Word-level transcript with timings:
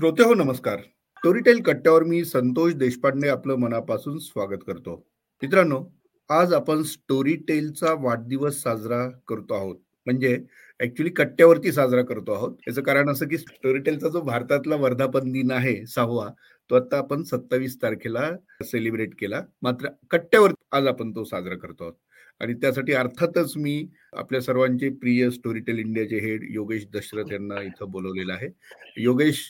श्रोते 0.00 0.22
हो 0.22 0.34
नमस्कार. 0.34 0.78
स्टोरीटेल 1.16 1.60
कट्ट्यावर 1.62 2.02
मी 2.02 2.24
संतोष 2.24 2.74
देशपांडे 2.74 3.28
आपलं 3.28 3.56
मनापासून 3.56 4.18
स्वागत 4.18 4.62
करतो. 4.66 4.94
मित्रांनो 5.42 5.82
आज 6.30 6.52
आपण 6.52 6.82
स्टोरीटेलचा 6.82 7.92
वाढदिवस 7.92 8.62
साजरा 8.62 9.08
करतो 9.28 9.54
आहोत. 9.54 9.76
म्हणजे 10.06 10.38
ऍक्च्युली 10.80 11.10
कट्ट्यावरती 11.10 11.72
साजरा 11.72 12.02
करतो 12.02 12.32
आहोत. 12.32 12.56
याचं 12.68 12.82
कारण 12.82 13.10
असं 13.10 13.28
की 13.28 13.38
स्टोरीटेलचा 13.38 14.08
जो 14.08 14.20
भारतातला 14.20 14.76
वर्धापन 14.76 15.32
दिन 15.32 15.50
आहे 15.50 15.86
सहावा 15.86 16.28
तो 16.70 16.74
आता 16.74 16.98
आपण 16.98 17.22
सत्तावीस 17.22 17.76
तारखेला 17.82 18.30
सेलिब्रेट 18.62 19.14
केला. 19.20 19.42
मात्र 19.62 19.88
कट्ट्यावर 20.10 20.50
आज 20.72 20.86
आपण 20.86 21.10
तो 21.10 21.24
साजरा 21.24 21.56
करतो 21.56 21.84
आहोत. 21.84 21.94
आणि 22.40 22.54
त्यासाठी 22.54 22.92
अर्थातच 22.92 23.52
मी 23.56 23.86
आपल्या 24.12 24.40
सर्वांचे 24.40 24.88
प्रिय 24.88 25.30
स्टोरीटेल 25.30 25.78
इंडियाचे 25.78 26.16
हेड 26.16 26.44
योगेश 26.50 26.86
दशरथ 26.94 27.32
यांना 27.32 27.62
इथं 27.62 27.90
बोलवलेलं 27.90 28.32
आहे. 28.32 28.48
योगेश 28.96 29.48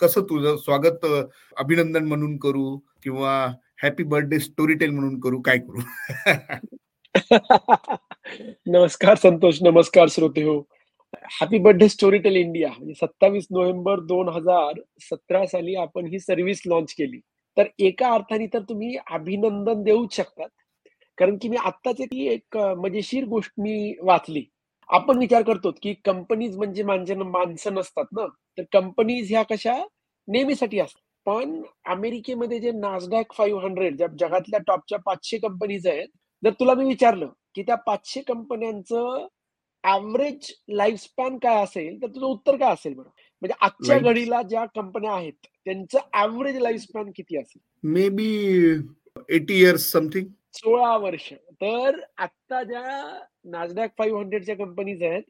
कसं 0.00 0.22
तुझं 0.22 0.56
स्वागत 0.56 1.06
अभिनंदन 1.56 2.04
म्हणून 2.04 2.36
करू 2.36 2.76
किंवा 3.02 3.46
हॅपी 3.82 4.02
बर्थडे 4.02 4.38
स्टोरीटेल 4.38 4.90
म्हणून 4.90 5.20
करू 5.20 5.40
काय 5.40 5.58
करू? 5.58 5.80
नमस्कार 8.66 9.14
संतोष 9.14 9.58
नमस्कार 9.62 10.06
श्रोते 10.10 10.42
हो. 10.42 10.58
Happy 11.40 11.58
birthday 11.58 11.88
story 11.88 12.18
tail 12.18 12.36
India 12.36 12.68
म्हणजे 12.68 12.94
सत्तावीस 12.94 13.46
नोव्हेंबर 13.50 14.00
दोन 14.00 14.28
हजार 14.28 14.80
सतरा 15.00 15.46
साली 15.46 15.74
आपण 15.74 16.06
ही 16.06 16.18
सर्व्हिस 16.18 16.60
लॉन्च 16.66 16.92
केली. 16.92 17.20
तर 17.56 17.64
एका 17.78 18.08
अर्थाने 18.08 18.46
तर 18.46 18.60
तुम्ही 18.60 18.96
अभिनंदन 19.10 19.82
देऊच 19.82 20.16
शकतात. 20.16 20.48
कारण 21.18 21.36
की 21.42 21.48
मी 21.48 21.56
आत्ताच 21.56 22.00
एक 22.12 22.56
मजेशीर 22.78 23.24
गोष्ट 23.24 23.52
मी 23.58 23.94
वाचली. 24.02 24.44
आपण 24.90 25.18
विचार 25.18 25.42
करतो 25.42 25.70
की 25.82 25.92
कंपनीज 26.04 26.56
म्हणजे 26.56 26.82
माणसं 26.82 27.22
माणसं 27.30 27.74
नसतात 27.74 28.04
ना? 28.12 28.26
तर 28.58 28.62
कंपनीज 28.72 29.30
ह्या 29.30 29.42
कशा? 29.50 29.74
नेहमीसाठी 30.28 30.78
असतात. 30.80 31.02
पण 31.26 31.60
अमेरिकेमध्ये 31.86 32.58
जे 32.60 32.70
नासडॅक 32.72 33.32
फाईव्ह 33.32 33.62
हंड्रेड 33.62 33.96
ज्या 33.96 34.06
जगातल्या 34.20 34.60
टॉपच्या 34.66 34.98
पाचशे 34.98 35.38
कंपनीज 35.38 35.86
आहेत 35.86 36.08
जर 36.42 36.50
तुला 36.60 36.74
मी 36.74 36.84
विचारलं 36.84 37.28
की 37.54 37.62
त्या 37.62 37.74
पाचशे 37.76 38.20
कंपन्यांचं 38.20 39.26
ऍव्हरेज 39.84 40.50
लाईफ 40.68 40.98
स्पॅन 41.00 41.38
काय 41.38 41.62
असेल 41.62 42.00
तर 42.02 42.06
तुझं 42.06 42.26
उत्तर 42.26 42.56
काय 42.56 42.72
असेल 42.72 42.94
बरं? 42.94 43.08
म्हणजे 43.42 43.54
आजच्या 43.60 43.98
घडीला 43.98 44.42
ज्या 44.42 44.64
कंपन्या 44.74 45.12
आहेत 45.12 45.46
त्यांचं 45.64 45.98
ऍव्हरेज 46.20 46.58
लाईफ 46.58 46.80
स्पॅन 46.80 47.10
किती 47.16 47.38
असेल? 47.38 47.60
May 47.82 48.08
be 48.08 48.28
eighty 49.28 49.60
years 49.60 49.90
something 49.92 50.26
सोळा 50.56 50.96
वर्ष. 50.98 51.32
तर 51.62 52.00
आता 52.18 52.62
ज्या 52.62 52.82
नाजडॅक 53.50 53.90
फाईव्ह 53.98 54.18
हंड्रेडच्या 54.20 54.56
कंपनीज 54.56 55.02
आहेत 55.02 55.22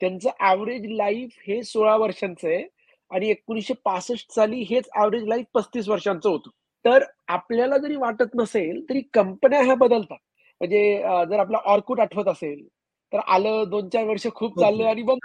त्यांचं 0.00 0.30
ऍव्हरेज 0.46 0.86
लाईफ 0.96 1.36
हे 1.46 1.62
सोळा 1.64 1.96
वर्षांचं 1.96 2.48
आहे 2.48 2.62
आणि 3.10 3.30
एकोणीसशे 3.30 3.74
पासष्ट 3.84 4.32
साली 4.32 4.60
हेच 4.70 4.88
ऍव्हरेज 4.96 5.24
लाईफ 5.28 5.46
पस्तीस 5.54 5.88
वर्षांचं 5.88 6.28
होतं. 6.28 6.50
तर 6.84 7.04
आपल्याला 7.28 7.76
जरी 7.78 7.96
वाटत 7.96 8.34
नसेल 8.34 8.82
तरी 8.88 9.00
कंपन्या 9.14 9.60
ह्या 9.62 9.74
बदलतात. 9.76 10.18
म्हणजे 10.60 10.96
जर 11.30 11.38
आपला 11.38 11.58
ऑर्कुट 11.64 12.00
आठवत 12.00 12.28
असेल 12.28 12.66
तर 13.12 13.18
आलं 13.26 13.64
दोन 13.70 13.88
चार 13.88 14.04
वर्ष 14.04 14.26
खूप 14.34 14.52
हो, 14.52 14.62
चाललं 14.62 14.82
हो. 14.82 14.88
आणि 14.90 15.02
मग 15.02 15.18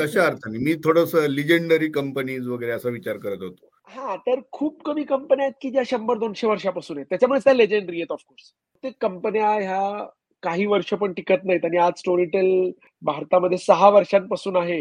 कशा 0.00 0.24
अर्थाने. 0.26 0.58
मी 0.58 0.74
थोडस 0.84 1.14
लिजेंडरी 1.28 1.88
कंपनीज 1.92 2.46
वगैरे 2.48 2.72
असा 2.72 2.88
विचार 2.88 3.16
करत 3.16 3.42
होतो. 3.42 3.68
हा 3.88 4.16
तर 4.26 4.40
खूप 4.52 4.80
कमी 4.86 5.04
कंपन्या 5.04 5.44
आहेत 5.44 5.54
की 5.62 5.70
ज्या 5.70 5.82
शंभर 5.86 6.18
दोनशे 6.18 6.46
वर्षापासून 6.46 6.96
आहेत. 6.96 7.06
त्याच्यामुळे 7.06 7.40
त्या 7.44 7.52
लेजेंडरी 7.54 7.96
आहेत 7.96 8.12
ऑफकोर्स 8.12 8.52
ते 8.84 8.90
कंपन्या 9.00 9.50
ह्या 9.52 10.04
काही 10.42 10.66
वर्ष 10.66 10.92
पण 10.94 11.12
टिकत 11.12 11.44
नाहीत 11.44 11.64
आणि 11.64 11.76
आज 11.78 11.92
स्टोरीटेल 11.98 12.70
भारतामध्ये 13.02 13.58
सहा 13.58 13.88
वर्षांपासून 13.90 14.56
आहे. 14.56 14.80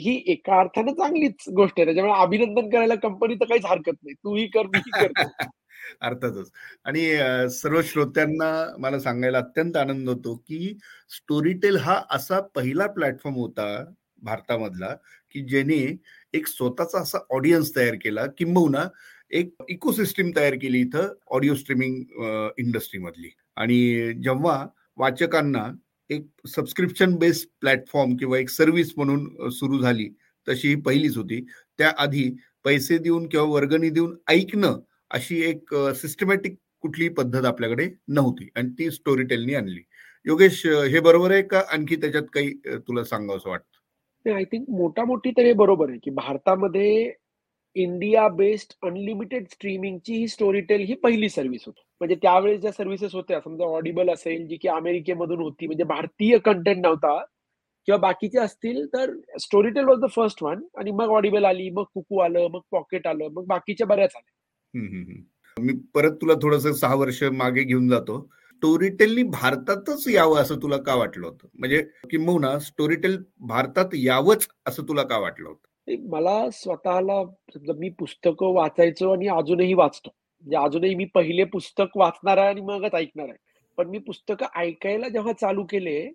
ही 0.00 0.14
एका 0.26 0.58
अर्थाने 0.60 0.92
चांगलीच 0.92 1.48
गोष्ट 1.56 1.74
आहे. 1.78 1.84
त्याच्यामुळे 1.84 2.20
अभिनंदन 2.22 2.68
करायला 2.70 2.94
कंपनी 3.02 3.34
तर 3.34 3.44
काहीच 3.44 3.66
हरकत 3.66 3.92
नाही. 4.02 4.14
तूही 4.14 4.46
कर 4.48 4.66
अर्थातच. 6.02 6.50
आणि 6.84 7.04
सर्व 7.52 7.80
श्रोत्यांना 7.82 8.50
मला 8.78 8.98
सांगायला 8.98 9.38
अत्यंत 9.38 9.76
आनंद 9.76 10.08
होतो 10.08 10.34
की 10.48 10.76
स्टोरीटेल 11.10 11.76
हा 11.76 12.00
असा 12.10 12.40
पहिला 12.54 12.86
प्लॅटफॉर्म 12.86 13.36
होता 13.36 13.66
भारतामधला 14.22 14.94
की 15.32 15.40
ज्याने 15.40 15.78
एक 16.34 16.46
स्वतःचा 16.46 16.98
असा 16.98 17.18
ऑडियन्स 17.30 17.74
तयार 17.76 17.94
केला 17.94 18.26
किंबहुना 18.38 18.84
एक 19.30 19.54
इकोसिस्टीम 19.68 20.30
तयार 20.36 20.54
केली 20.54 20.80
इथं 20.80 21.12
ऑडिओ 21.30 21.54
स्ट्रीमिंग 21.54 21.94
इंडस्ट्रीमधली 22.58 23.30
आणि 23.56 24.12
जेव्हा 24.22 24.66
वाचकांना 24.96 25.66
एक 26.10 26.26
सबस्क्रिप्शन 26.48 27.14
बेस्ड 27.16 27.48
प्लॅटफॉर्म 27.60 28.16
किंवा 28.16 28.38
एक 28.38 28.48
सर्व्हिस 28.48 28.92
म्हणून 28.96 29.48
सुरू 29.50 29.78
झाली 29.80 30.08
तशी 30.46 30.68
ही 30.68 30.74
पहिलीच 30.74 31.16
होती. 31.16 31.40
त्याआधी 31.78 32.30
पैसे 32.64 32.98
देऊन 32.98 33.26
किंवा 33.28 33.46
वर्गणी 33.46 33.90
देऊन 33.90 34.14
ऐकणं 34.28 34.78
अशी 35.10 35.40
एक 35.42 35.74
सिस्टमॅटिक 36.00 36.56
कुठली 36.82 37.08
पद्धत 37.08 37.44
आपल्याकडे 37.44 37.88
नव्हती 38.08 38.48
आणि 38.56 38.68
ती 38.78 38.90
स्टोरी 38.90 39.22
टेलनी 39.24 39.54
आणली. 39.54 39.80
योगेश 40.26 40.66
हे 40.66 41.00
बरोबर 41.00 41.32
आहे 41.32 41.42
का? 41.42 41.62
आणखी 41.72 41.96
त्याच्यात 41.96 42.24
काही 42.34 42.52
तुला 42.88 43.04
सांगावं 43.04 43.36
असं 43.38 43.50
नाही 44.26 44.36
आय 44.36 44.44
थिंक 44.44 44.64
मोठा 44.70 45.04
मोठी 45.04 45.30
तर 45.30 45.44
हे 45.44 45.52
बरोबर 45.52 45.90
आहे 45.90 45.98
की 45.98 46.10
भारतामध्ये 46.10 47.12
इंडिया 47.76 48.28
बेस्ड 48.28 48.72
अनलिमिटेड 48.86 49.46
स्ट्रीमिंगची 49.48 50.14
ही 50.14 50.28
स्टोरी 50.28 50.60
टेल 50.60 50.80
ही 50.80 50.94
पहिली 50.94 51.28
सर्व्हिस 51.28 51.62
होती. 51.66 51.80
म्हणजे 52.00 52.14
त्यावेळेस 52.14 52.60
ज्या 52.60 52.72
सर्व्हिसेस 52.72 53.14
होत्या 53.14 53.40
समजा 53.40 53.64
ऑडिबल 53.64 54.10
असेल 54.10 54.46
जी 54.46 54.56
की 54.56 54.68
अमेरिकेमधून 54.68 55.40
होती 55.40 55.66
म्हणजे 55.66 55.84
भारतीय 55.84 56.38
कंटेंट 56.38 56.82
नव्हता 56.82 57.16
किंवा 57.86 57.98
बाकीचे 57.98 58.38
असतील 58.38 58.86
तर 58.86 59.10
Storytel 59.70 59.84
was 59.84 60.00
the 60.00 60.10
first 60.10 60.42
one 60.42 60.62
आणि 60.78 60.90
मग 60.90 61.08
ऑडिबल 61.08 61.44
आली 61.44 61.70
मग 61.70 61.84
कुकू 61.94 62.18
आलं 62.18 62.48
मग 62.50 62.60
पॉकेट 62.70 63.06
आलं 63.06 63.28
मग 63.32 63.44
बाकीच्या 63.46 63.86
बऱ्याच 63.86 64.12
आल्या. 64.16 64.32
मी 65.56 65.72
परत 65.94 66.10
तुला 66.10 66.34
थोडस 66.34 66.66
सहा 66.80 66.94
वर्ष 66.94 67.22
मागे 67.22 67.62
घेऊन 67.62 67.88
जातो. 67.88 68.30
स्टोरीटेलनी 68.56 69.22
भारतातच 69.22 70.08
यावं 70.08 70.36
असं 70.36 70.56
तुला 70.56 70.76
का 70.76 70.94
वाटलं 70.94 71.26
होतं? 71.26 71.46
म्हणजे 71.54 71.82
किंबहुना 72.10 72.58
स्टोरीटेल 72.58 73.22
भारतात 73.40 73.84
यावंच 73.94 74.48
असं 74.66 74.82
तुला 74.82 75.02
का 75.02 75.18
वाटलं 75.18 75.48
होतं? 75.48 76.08
मला 76.08 76.50
स्वतःला 76.50 77.22
मी 77.76 77.88
पुस्तकं 77.88 78.54
वाचायचो 78.54 79.12
आणि 79.12 79.28
अजूनही 79.28 79.74
वाचतो. 79.74 80.10
म्हणजे 80.44 80.56
अजूनही 80.56 80.94
मी 80.94 81.04
पहिले 81.04 81.44
पुस्तक 81.44 81.96
वाचणार 81.96 82.38
आहे 82.38 82.48
आणि 82.48 82.60
मगच 82.60 82.94
ऐकणार 82.94 83.28
आहे. 83.28 83.38
पण 83.76 83.88
मी 83.88 83.98
पुस्तकं 83.98 84.46
ऐकायला 84.56 85.08
जेव्हा 85.08 85.32
चालू 85.32 85.64
केले 85.64 86.12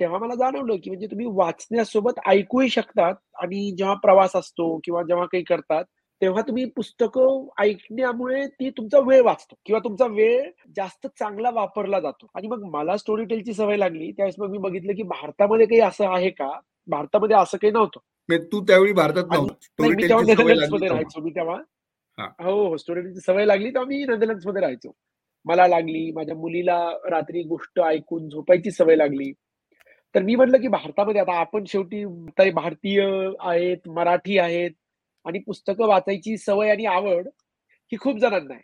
तेव्हा 0.00 0.18
मला 0.18 0.34
जाणवलं 0.34 0.76
की 0.76 0.90
म्हणजे 0.90 1.06
तुम्ही 1.06 1.26
वाचण्यासोबत 1.30 2.20
ऐकूही 2.26 2.68
शकतात 2.68 3.14
आणि 3.34 3.74
जेव्हा 3.78 3.94
प्रवास 3.94 4.36
असतो 4.36 4.80
किंवा 4.84 5.02
जेव्हा 5.02 5.26
काही 5.26 5.42
करतात 5.44 5.84
तेव्हा 6.22 6.42
तुम्ही 6.42 6.64
पुस्तकं 6.64 7.48
ऐकण्यामुळे 7.58 8.46
ती 8.46 8.70
तुमचा 8.70 8.98
वेळ 8.98 9.22
वाचतो 9.22 9.54
किंवा 9.66 9.78
तुमचा 9.84 10.06
वेळ 10.06 10.50
जास्त 10.76 11.06
चांगला 11.18 11.50
वापरला 11.50 12.00
जातो. 12.00 12.26
आणि 12.34 12.48
मग 12.48 12.62
मला 12.62 12.96
स्टोरी 12.96 13.24
टेलची 13.24 13.52
सवय 13.52 13.76
लागली 13.76 14.12
त्यावेळेस 14.12 14.34
मग 14.38 14.50
मी 14.50 14.58
बघितलं 14.58 14.92
की 14.92 15.02
भारतामध्ये 15.02 15.66
काही 15.66 15.80
असं 15.80 16.14
आहे 16.14 16.30
का? 16.30 16.60
भारतामध्ये 16.86 17.36
असं 17.36 17.58
काही 17.58 17.72
नव्हतं. 17.72 17.98
तू 18.52 18.64
त्यावेळी 18.64 18.92
भारतात 18.92 19.24
मी 19.80 20.08
तेव्हा 20.08 20.24
नेदरलँडमध्ये 20.24 20.88
राहायचो 20.88 21.20
मी 21.20 21.30
तेव्हा. 21.30 21.58
हो. 22.18 22.68
हो 22.68 22.76
स्टोरी 22.76 23.00
टेलची 23.00 23.20
सवय 23.20 23.44
लागली 23.44 23.70
तेव्हा 23.70 23.84
मी 23.84 24.04
नेदरलँडमध्ये 24.04 24.60
राहायचो. 24.60 24.92
मला 25.44 25.66
लागली 25.66 26.12
माझ्या 26.12 26.36
मुलीला 26.36 26.90
रात्री 27.10 27.42
गोष्ट 27.42 27.80
ऐकून 27.80 28.28
झोपायची 28.28 28.70
सवय 28.70 28.96
लागली. 28.96 29.32
तर 30.14 30.22
मी 30.22 30.34
म्हटलं 30.34 30.60
की 30.60 30.68
भारतामध्ये 30.68 31.20
आता 31.20 31.32
आपण 31.32 31.64
शेवटी 31.64 32.04
भारतीय 32.50 33.28
आहेत 33.40 33.88
मराठी 33.88 34.38
आहेत 34.38 34.70
आणि 35.26 35.38
पुस्तकं 35.38 35.86
वाचायची 35.88 36.36
सवय 36.36 36.70
आणि 36.70 36.86
आवड 36.86 37.28
ही 37.92 37.98
खूप 37.98 38.18
जणांना 38.18 38.54
आहे. 38.54 38.62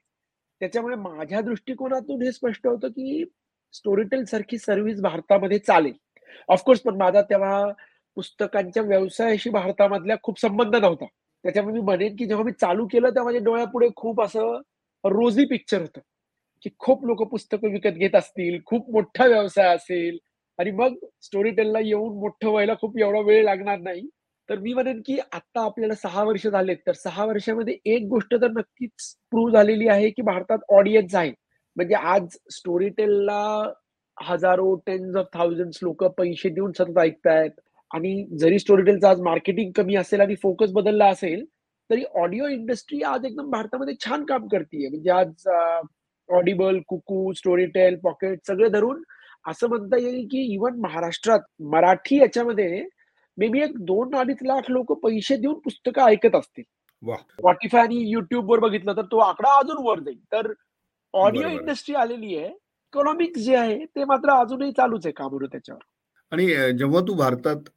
त्याच्यामुळे 0.60 0.96
माझ्या 0.96 1.40
दृष्टिकोनातून 1.40 2.22
हे 2.22 2.32
स्पष्ट 2.32 2.66
होतं 2.66 2.88
की 2.88 3.24
स्टोरीटेल 3.74 4.24
सारखी 4.24 4.58
सर्व्हिस 4.58 5.00
भारतामध्ये 5.02 5.58
चालेल. 5.58 5.92
ऑफकोर्स 6.48 6.80
पण 6.80 6.96
माझा 6.96 7.22
तेव्हा 7.22 7.66
पुस्तकांच्या 8.16 8.82
व्यवसायाशी 8.82 9.50
भारतामधल्या 9.50 10.16
खूप 10.22 10.40
संबंध 10.40 10.76
नव्हता. 10.76 11.06
त्याच्यामुळे 11.44 11.74
मी 11.74 11.80
म्हणेन 11.80 12.16
की 12.16 12.26
जेव्हा 12.26 12.44
मी 12.44 12.52
चालू 12.52 12.86
केलं 12.86 13.08
तेव्हा 13.08 13.24
माझ्या 13.24 13.42
डोळ्यापुढे 13.44 13.88
खूप 13.96 14.22
असं 14.22 14.60
रोजी 15.04 15.44
पिक्चर 15.46 15.80
होतं. 15.80 16.00
की 16.64 16.70
खूप 16.78 17.04
लोक 17.06 17.22
पुस्तकं 17.30 17.72
विकत 17.72 17.98
घेत 17.98 18.16
असतील 18.16 18.58
खूप 18.66 18.90
मोठा 18.90 19.26
व्यवसाय 19.26 19.74
असेल 19.76 20.18
आणि 20.58 20.70
मग 20.72 20.94
स्टोरी 21.22 21.50
टेलला 21.50 21.80
येऊन 21.80 22.18
मोठं 22.18 22.48
व्हायला 22.50 22.74
खूप 22.80 22.98
एवढा 22.98 23.20
वेळ 23.20 23.44
लागणार 23.44 23.78
नाही. 23.80 24.08
तर 24.48 24.58
मी 24.58 24.72
म्हणेन 24.74 25.00
की 25.06 25.18
आता 25.32 25.64
आपल्याला 25.64 25.94
सहा 25.94 26.22
वर्ष 26.24 26.46
झालेत. 26.46 26.76
तर 26.86 26.92
सहा 26.94 27.24
वर्षामध्ये 27.26 27.76
एक 27.86 28.06
गोष्ट 28.08 28.34
तर 28.34 28.50
नक्कीच 28.50 29.14
प्रूव्ह 29.30 29.52
झालेली 29.52 29.88
आहे 29.88 30.10
की 30.10 30.22
भारतात 30.22 30.58
ऑडियन्स 30.70 31.14
आहे. 31.14 31.32
म्हणजे 31.76 31.94
आज 31.94 32.36
स्टोरी 32.52 32.88
टेलला 32.88 33.42
हजारो 34.18 34.74
टेन्स 34.86 35.16
ऑफ 35.16 35.26
थाउजंड 35.34 35.72
लोक 35.82 36.04
पैसे 36.16 36.48
देऊन 36.50 36.72
सतत 36.78 36.98
ऐकतायत. 36.98 37.50
आणि 37.90 38.24
जरी 38.40 38.58
स्टोरी 38.58 38.82
टेलचं 38.84 39.08
आज 39.08 39.20
मार्केटिंग 39.22 39.70
कमी 39.76 39.94
असेल 39.96 40.20
आणि 40.20 40.34
फोकस 40.42 40.72
बदलला 40.72 41.06
असेल 41.08 41.44
तरी 41.90 42.02
ऑडिओ 42.14 42.46
इंडस्ट्री 42.48 43.00
आज 43.02 43.24
एकदम 43.26 43.50
भारतामध्ये 43.50 43.94
छान 44.04 44.24
काम 44.24 44.46
करते 44.48 44.88
म्हणजे 44.88 45.10
आज 45.10 45.48
Audible 46.28 46.80
Kuku 46.88 47.32
story 47.32 47.64
tail 47.74 47.96
Pocket 48.02 48.38
सगळे 48.46 48.68
धरून 48.68 49.02
असं 49.44 49.68
म्हणता 49.68 49.98
येईल 49.98 50.26
की 50.30 50.42
इव्हन 50.54 50.78
महाराष्ट्रात 50.80 51.40
मराठी 51.72 52.18
याच्यामध्ये 52.18 52.82
मे 53.38 53.48
बी 53.48 53.60
एक 53.62 53.78
दोन 53.86 54.14
अडीच 54.18 54.38
लाख 54.42 54.70
लोक 54.70 54.92
पैसे 55.02 55.36
देऊन 55.36 55.58
पुस्तकं 55.64 56.02
ऐकत 56.02 56.34
असतील. 56.34 56.64
स्पॉटीफाय 57.02 57.82
आणि 57.82 57.98
युट्यूब 58.10 58.50
वर 58.50 58.58
बघितलं 58.60 58.96
तर 58.96 59.02
तो 59.10 59.18
आकडा 59.18 59.58
अजून 59.58 59.84
वर 59.86 60.00
जाईल. 60.00 60.18
तर 60.32 60.52
ऑडिओ 61.14 61.48
इंडस्ट्री 61.48 61.94
आलेली 61.94 62.36
आहे. 62.36 62.48
इकॉनॉमिक्स 62.92 63.40
जे 63.40 63.54
आहे 63.56 63.84
ते 63.86 64.04
मात्र 64.04 64.30
अजूनही 64.32 64.72
चालूच 64.72 65.06
आहे 65.06 65.12
कामरू 65.16 65.46
त्याच्यावर. 65.46 65.82
आणि 66.32 66.46
जेव्हा 66.78 67.00
तू 67.08 67.14
भारतात 67.14 67.68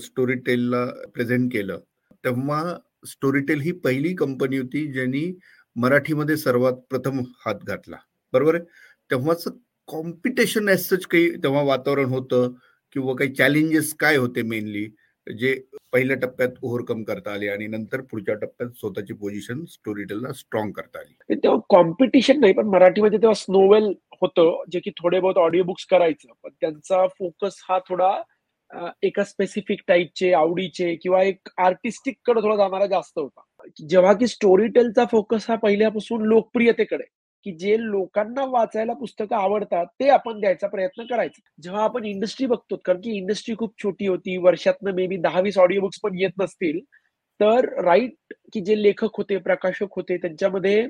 स्टोरी 0.00 0.34
टेलला 0.46 0.84
प्रेझेंट 1.14 1.52
केलं 1.52 1.78
तेव्हा 2.24 2.62
स्टोरीटेल 3.06 3.60
ही 3.60 3.72
पहिली 3.80 4.14
कंपनी 4.14 4.58
होती 4.58 4.86
ज्यांनी 4.92 5.24
मराठीमध्ये 5.76 6.36
सर्वात 6.36 6.72
प्रथम 6.90 7.20
हात 7.44 7.64
घातला. 7.64 7.96
बरोबर 8.32 8.54
आहे? 8.54 8.64
तेव्हाच 9.10 9.44
कॉम्पिटिशन 9.88 10.74
सच 10.76 11.06
काही 11.06 11.30
तेव्हा 11.42 11.62
वातावरण 11.62 12.04
होतं 12.04 12.52
किंवा 12.92 13.14
काही 13.14 13.34
चॅलेंजेस 13.34 13.92
काय 13.94 14.16
होते 14.16 14.42
मेनली 14.42 14.86
जे 15.32 15.54
पहिल्या 15.92 16.16
टप्प्यात 16.16 16.48
ओव्हरकम 16.62 17.02
करता 17.02 17.32
आले 17.32 17.48
आणि 17.48 17.66
नंतर 17.66 18.00
पुढच्या 18.00 18.34
टप्प्यात 18.34 18.70
स्वतःची 18.70 19.14
पोझिशन 19.14 19.64
स्टोरीटेलला 19.64 20.32
स्ट्रॉंग 20.32 20.70
करता 20.70 20.98
आली. 20.98 21.34
तेव्हा 21.34 21.58
कॉम्पिटिशन 21.68 22.40
नाही 22.40 22.52
पण 22.52 22.66
मराठीमध्ये 22.66 23.18
तेव्हा 23.18 23.34
स्नोवेल 23.34 23.92
होतं 24.20 24.62
जे 24.72 24.80
की 24.80 24.90
थोडे 24.90 25.20
बहुत 25.20 25.36
ऑडिओ 25.36 25.62
बुक्स 25.62 25.86
करायचं. 25.86 26.32
पण 26.42 26.50
त्यांचा 26.60 27.06
फोकस 27.06 27.60
हा 27.68 27.78
थोडा 27.78 28.22
एका 29.02 29.24
स्पेसिफिक 29.24 29.80
टाईपचे 29.88 30.32
आवडीचे 30.32 30.94
किंवा 30.94 31.22
एक 31.22 31.48
आर्टिस्टिककडे 31.58 32.40
थोडा 32.40 32.56
जाणारा 32.56 32.86
जास्त 32.86 33.18
होता. 33.18 33.40
जेव्हा 33.88 34.12
की 34.12 34.26
स्टोरी 34.26 34.66
टेलचा 34.68 35.04
फोकस 35.04 35.50
हा 35.50 35.56
पहिल्यापासून 35.56 36.22
लोकप्रियतेकडे 36.22 37.04
की 37.44 37.52
जे 37.52 37.76
लोकांना 37.80 38.44
वाचायला 38.44 38.92
पुस्तकं 38.92 39.36
आवडतात 39.36 39.86
ते 40.00 40.08
आपण 40.08 40.40
द्यायचा 40.40 40.68
प्रयत्न 40.68 41.04
करायचा. 41.10 41.40
जेव्हा 41.62 41.84
आपण 41.84 42.04
इंडस्ट्री 42.04 42.46
बघतो 42.46 42.76
कारण 42.76 43.00
की 43.00 43.16
इंडस्ट्री 43.16 43.54
खूप 43.56 43.74
छोटी 43.82 44.06
होती 44.06 44.36
वर्षातनं 44.36 44.94
मे 44.94 45.06
बी 45.06 45.16
दहा 45.16 45.40
वीस 45.40 45.58
ऑडिओ 45.58 45.80
बुक्स 45.80 46.00
पण 46.02 46.18
येत 46.18 46.40
नसतील 46.40 46.80
तर 47.40 47.68
राईट 47.84 48.34
की 48.52 48.60
जे 48.60 48.82
लेखक 48.82 49.16
होते 49.16 49.36
प्रकाशक 49.36 49.94
होते 49.96 50.16
त्यांच्यामध्ये 50.16 50.86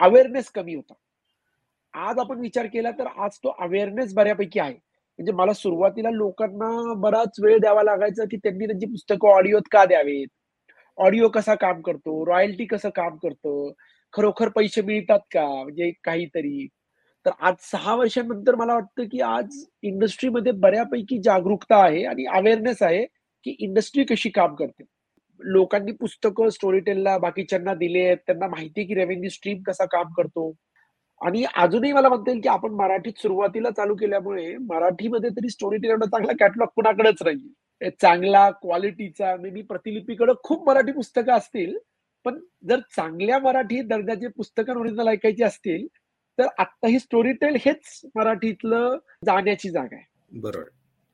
अवेअरनेस 0.00 0.50
कमी 0.50 0.74
होता. 0.74 0.94
आज 1.94 2.18
आपण 2.18 2.40
विचार 2.40 2.66
केला 2.66 2.90
तर 2.90 3.06
आज 3.06 3.38
तो 3.38 3.54
अवेअरनेस 3.60 4.14
बऱ्यापैकी 4.14 4.60
आहे. 4.60 4.74
म्हणजे 5.18 5.32
मला 5.32 5.52
सुरुवातीला 5.52 6.10
लोकांना 6.10 6.94
बराच 6.94 7.40
वेळ 7.42 7.58
द्यावा 7.58 7.82
लागायचा 7.82 8.24
की 8.24 8.36
त्यांनी 8.36 8.66
त्यांची 8.66 8.86
पुस्तकं 8.86 9.28
ऑडिओत 9.28 9.68
का 9.70 9.84
द्यावेत? 9.84 10.28
ऑडिओ 10.98 11.28
कसा 11.28 11.54
काम 11.54 11.80
करतो? 11.80 12.24
रॉयल्टी 12.26 12.64
कसं 12.64 12.88
काम 12.88 13.16
करतं? 13.16 13.70
खरोखर 14.14 14.48
पैसे 14.48 14.82
मिळतात 14.82 15.20
का? 15.32 15.46
म्हणजे 15.46 15.90
काहीतरी. 16.04 16.66
तर 17.26 17.30
आज 17.40 17.54
सहा 17.62 17.94
वर्षांनंतर 17.94 18.54
मला 18.54 18.74
वाटतं 18.74 19.04
की 19.08 19.20
आज 19.22 19.64
इंडस्ट्रीमध्ये 19.82 20.52
बऱ्यापैकी 20.60 21.18
जागरूकता 21.24 21.76
आहे 21.84 22.04
आणि 22.06 22.24
अवेअरनेस 22.34 22.82
आहे 22.82 23.04
की 23.46 23.56
इंडस्ट्री 23.60 24.04
कशी 24.04 24.30
काम 24.30 24.54
करते. 24.54 24.84
लोकांनी 25.40 25.92
पुस्तकं 25.92 26.48
स्टोरी 26.50 26.80
टेलला 26.80 27.16
बाकीच्यांना 27.18 27.74
दिले 27.74 28.04
आहेत 28.06 28.16
त्यांना 28.26 28.48
माहिती 28.48 28.84
की 28.84 28.94
रेव्हेन्यू 28.94 29.30
स्ट्रीम 29.30 29.62
कसा 29.66 29.84
काम 29.86 30.12
करतो. 30.16 30.52
आणि 31.20 31.44
अजूनही 31.56 31.92
मला 31.92 32.08
म्हणता 32.08 32.30
येईल 32.30 32.40
की 32.42 32.48
आपण 32.48 32.72
मराठीत 32.74 33.20
सुरुवातीला 33.22 33.70
चालू 33.70 33.94
केल्यामुळे 33.94 34.56
मराठीमध्ये 34.62 35.30
तरी 35.30 35.48
स्टोरी 35.48 35.76
टेलर 35.78 36.04
चांगला 36.06 36.32
कॅटलॉग 36.40 36.68
कुणाकडेच 36.76 37.22
नाही 37.24 37.90
चांगला 38.02 38.48
क्वालिटीचा 38.52 39.34
मे 39.36 39.50
बी 39.50 39.62
प्रतिलिपीकडे 39.62 40.32
खूप 40.44 40.66
मराठी 40.68 40.92
पुस्तकं 40.92 41.32
असतील 41.32 41.76
पण 42.24 42.38
जर 42.68 42.80
चांगल्या 42.96 43.38
मराठी 43.38 43.80
दर्जाची 43.82 44.28
पुस्तकं 44.28 44.80
ओरिजिनल 44.80 45.08
ऐकायची 45.08 45.42
असतील 45.42 45.86
तर 46.38 46.46
आता 46.58 46.88
ही 46.88 46.98
स्टोरी 46.98 47.32
टेल 47.32 47.56
हेच 47.60 48.00
मराठीतलं 48.14 48.96
जाण्याची 49.26 49.70
जागा 49.70 49.96
आहे. 49.96 50.04
बरोबर. 50.32 50.68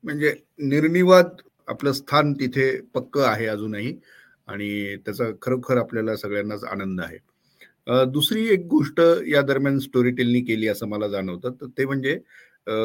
म्हणजे 0.04 0.34
निर्निवाद 0.58 1.40
आपलं 1.68 1.92
स्थान 1.92 2.32
तिथे 2.32 2.70
पक्क 2.94 3.18
आहे 3.18 3.46
अजूनही 3.46 3.96
आणि 4.48 4.96
त्याचा 4.96 5.24
खरोखर 5.42 5.76
आपल्याला 5.76 6.16
सगळ्यांनाच 6.16 6.64
आनंद 6.64 7.00
आहे. 7.00 7.18
दुसरी 8.12 8.46
एक 8.52 8.66
गोष्ट 8.66 9.00
या 9.26 9.42
दरम्यान 9.42 9.78
स्टोरी 9.78 10.10
टेलनी 10.10 10.40
केली 10.40 10.68
असं 10.68 10.88
मला 10.88 11.08
जाणवतं 11.08 11.52
तर 11.60 11.66
ते 11.78 11.84
म्हणजे 11.86 12.18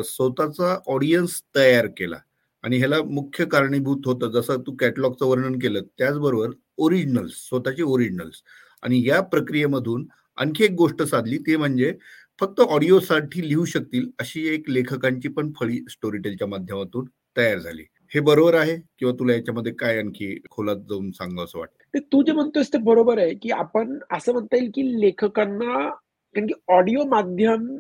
स्वतःचा 0.06 0.78
ऑडियन्स 0.88 1.42
तयार 1.56 1.88
केला. 1.98 2.18
आणि 2.64 2.78
ह्याला 2.78 3.02
मुख्य 3.04 3.46
कारणीभूत 3.46 4.06
होतं 4.06 4.32
जसं 4.32 4.62
तू 4.68 4.76
कॅटलॉगचं 4.80 5.26
वर्णन 5.26 5.58
केलं 5.60 5.82
त्याचबरोबर 5.98 6.50
ओरिजिनल्स 6.78 7.34
स्वतःचे 7.50 7.84
ओरिजिनल्स. 7.84 8.42
आणि 8.82 9.08
या 9.08 9.22
प्रक्रियेमधून 9.22 10.08
आणखी 10.38 10.64
एक 10.64 10.72
गोष्ट 10.72 11.02
साधली 11.02 11.38
ते 11.38 11.58
म्हणजे 11.58 11.94
फक्त 12.40 12.62
ऑडिओसाठी 12.62 13.50
लिहू 13.50 13.66
शकतील 13.66 14.10
अशी 14.20 14.48
एक 14.48 14.70
लेखकांची 14.70 15.28
पण 15.28 15.52
फळी 15.60 15.86
स्टोरी 15.90 16.18
टेलच्या 16.18 16.48
माध्यमातून 16.48 17.06
तयार 17.38 17.58
झाली. 17.58 17.84
हे 18.14 18.20
बरोबर 18.20 18.54
आहे? 18.54 18.78
किंवा 19.00 19.14
तुला 19.20 19.34
याच्यामध्ये 19.34 19.74
काय 19.74 19.98
आणखी 19.98 20.42
खोलात 20.52 20.76
जाऊन 20.76 21.12
सांगा 21.12 21.44
असं 21.44 21.60
वाटतं? 21.60 22.00
तू 22.00 22.24
जे 22.24 22.32
म्हणतोस 22.32 22.74
ते 22.74 22.78
बरोबर 22.78 23.18
आहे 23.18 23.34
की 23.34 23.50
आपण 23.52 23.98
असं 24.12 24.32
म्हणता 24.32 24.56
येईल 24.56 24.70
की 24.76 25.02
लेखकांना 25.02 25.90
कारण 25.90 26.46
की 26.46 26.54
ऑडिओ 26.68 27.04
माध्यम 27.04 27.78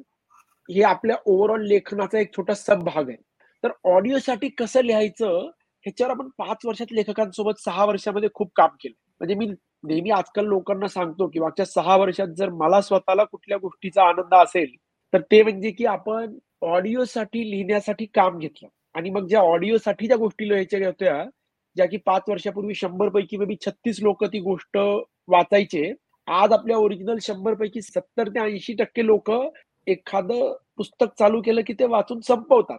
हे 0.69 0.81
आपल्या 0.81 1.15
ओव्हरऑल 1.25 1.67
लेखनाचा 1.67 2.19
एक 2.19 2.37
छोटा 2.37 2.53
सब 2.53 2.83
भाग 2.83 3.09
आहे. 3.09 3.17
तर 3.63 3.69
ऑडिओसाठी 3.83 4.49
कसं 4.49 4.81
लिहायचं? 4.81 5.49
ह्याच्यावर 5.85 6.11
आपण 6.11 6.27
पाच 6.37 6.65
वर्षात 6.65 6.91
लेखकांसोबत 6.91 7.59
सहा 7.59 7.85
वर्षामध्ये 7.85 8.29
खूप 8.33 8.51
काम 8.55 8.75
केलं. 8.81 8.93
म्हणजे 9.21 9.35
मी 9.35 9.47
नेहमी 9.83 10.09
आजकाल 10.11 10.45
लोकांना 10.45 10.87
सांगतो 10.87 11.27
की 11.27 11.39
मागच्या 11.39 11.65
सहा 11.65 11.95
वर्षात 11.97 12.27
जर 12.37 12.49
मला 12.51 12.81
स्वतःला 12.81 13.23
कुठल्या 13.23 13.57
गोष्टीचा 13.57 14.03
आनंद 14.03 14.33
असेल 14.35 14.75
तर 15.13 15.21
ते 15.31 15.41
म्हणजे 15.43 15.71
की 15.71 15.85
आपण 15.85 16.37
ऑडिओसाठी 16.61 17.49
लिहिण्यासाठी 17.51 18.05
काम 18.15 18.37
घेतलं. 18.39 18.67
आणि 18.95 19.09
मग 19.09 19.27
ज्या 19.27 19.41
ऑडिओसाठी 19.41 20.07
ज्या 20.07 20.17
गोष्टी 20.17 20.47
लिहायच्या 20.49 20.85
होत्या 20.87 21.23
ज्या 21.75 21.85
की 21.85 21.97
पाच 21.97 22.23
वर्षापूर्वी 22.29 22.73
शंभर 22.75 23.09
पैकी 23.09 23.37
मे 23.37 23.45
बी 23.45 23.55
छत्तीस 23.65 23.99
लोक 24.03 24.23
ती 24.25 24.39
गोष्ट 24.39 24.77
वाचायचे 25.27 25.91
आज 26.27 26.53
आपल्या 26.53 26.77
ओरिजिनल 26.77 27.17
शंभर 27.21 27.53
पैकी 27.53 27.81
सत्तर 27.81 28.29
ते 28.29 28.39
ऐंशी 28.39 28.73
टक्के 28.73 29.05
लोक 29.05 29.31
एखादं 29.87 30.53
पुस्तक 30.77 31.13
चालू 31.19 31.41
केलं 31.41 31.61
की 31.67 31.73
ते 31.73 31.85
वाचून 31.85 32.19
संपवतात. 32.21 32.77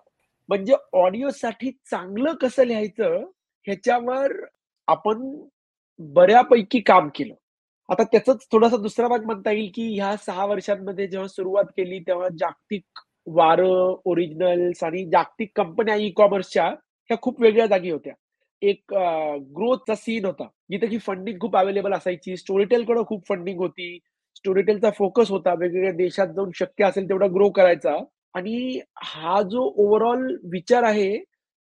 म्हणजे 0.48 0.74
ऑडिओसाठी 0.92 1.70
चांगलं 1.90 2.34
कसं 2.40 2.64
लिहायचं 2.64 3.16
ह्याच्यावर 3.66 4.32
आपण 4.88 5.22
बऱ्यापैकी 6.00 6.80
काम 6.86 7.08
केलं. 7.14 7.34
आता 7.88 8.02
त्याच 8.12 8.46
थोडासा 8.52 8.76
दुसरा 8.76 9.08
भाग 9.08 9.24
म्हणता 9.26 9.50
येईल 9.52 9.70
की 9.74 9.82
ह्या 9.94 10.14
सहा 10.16 10.44
वर्षांमध्ये 10.46 11.06
जेव्हा 11.06 11.28
सुरुवात 11.28 11.64
केली 11.76 11.98
तेव्हा 12.06 12.28
जागतिक 12.38 13.00
वारं 13.34 13.94
ओरिजिनल्स 14.04 14.82
आणि 14.84 15.04
जागतिक 15.12 15.50
कंपन्या 15.56 15.94
ई 15.96 16.10
कॉमर्सच्या 16.16 16.64
ह्या 17.10 17.16
खूप 17.22 17.40
वेगळ्या 17.42 17.66
जागी 17.66 17.90
होत्या. 17.90 18.12
एक 18.62 18.94
ग्रोथचा 19.56 19.94
सीन 19.94 20.24
होता. 20.24 20.44
जिथे 20.70 20.86
की 20.86 20.98
फंडिंग 20.98 21.38
खूप 21.40 21.56
अवेलेबल 21.56 21.92
असायची. 21.94 22.36
स्टोरीटेलकडे 22.36 23.02
खूप 23.08 23.26
फंडिंग 23.28 23.58
होती. 23.60 23.98
स्टोरीटेलचा 24.36 24.90
फोकस 24.98 25.30
होता. 25.30 25.54
वेगवेगळ्या 25.54 25.92
देशात 25.92 26.28
जाऊन 26.36 26.50
शक्य 26.54 26.84
असेल 26.86 27.08
तेवढा 27.08 27.26
ग्रो 27.34 27.50
करायचा. 27.50 27.96
आणि 28.34 28.80
हा 29.04 29.40
जो 29.42 29.62
ओव्हरऑल 29.76 30.26
विचार 30.52 30.82
आहे 30.82 31.16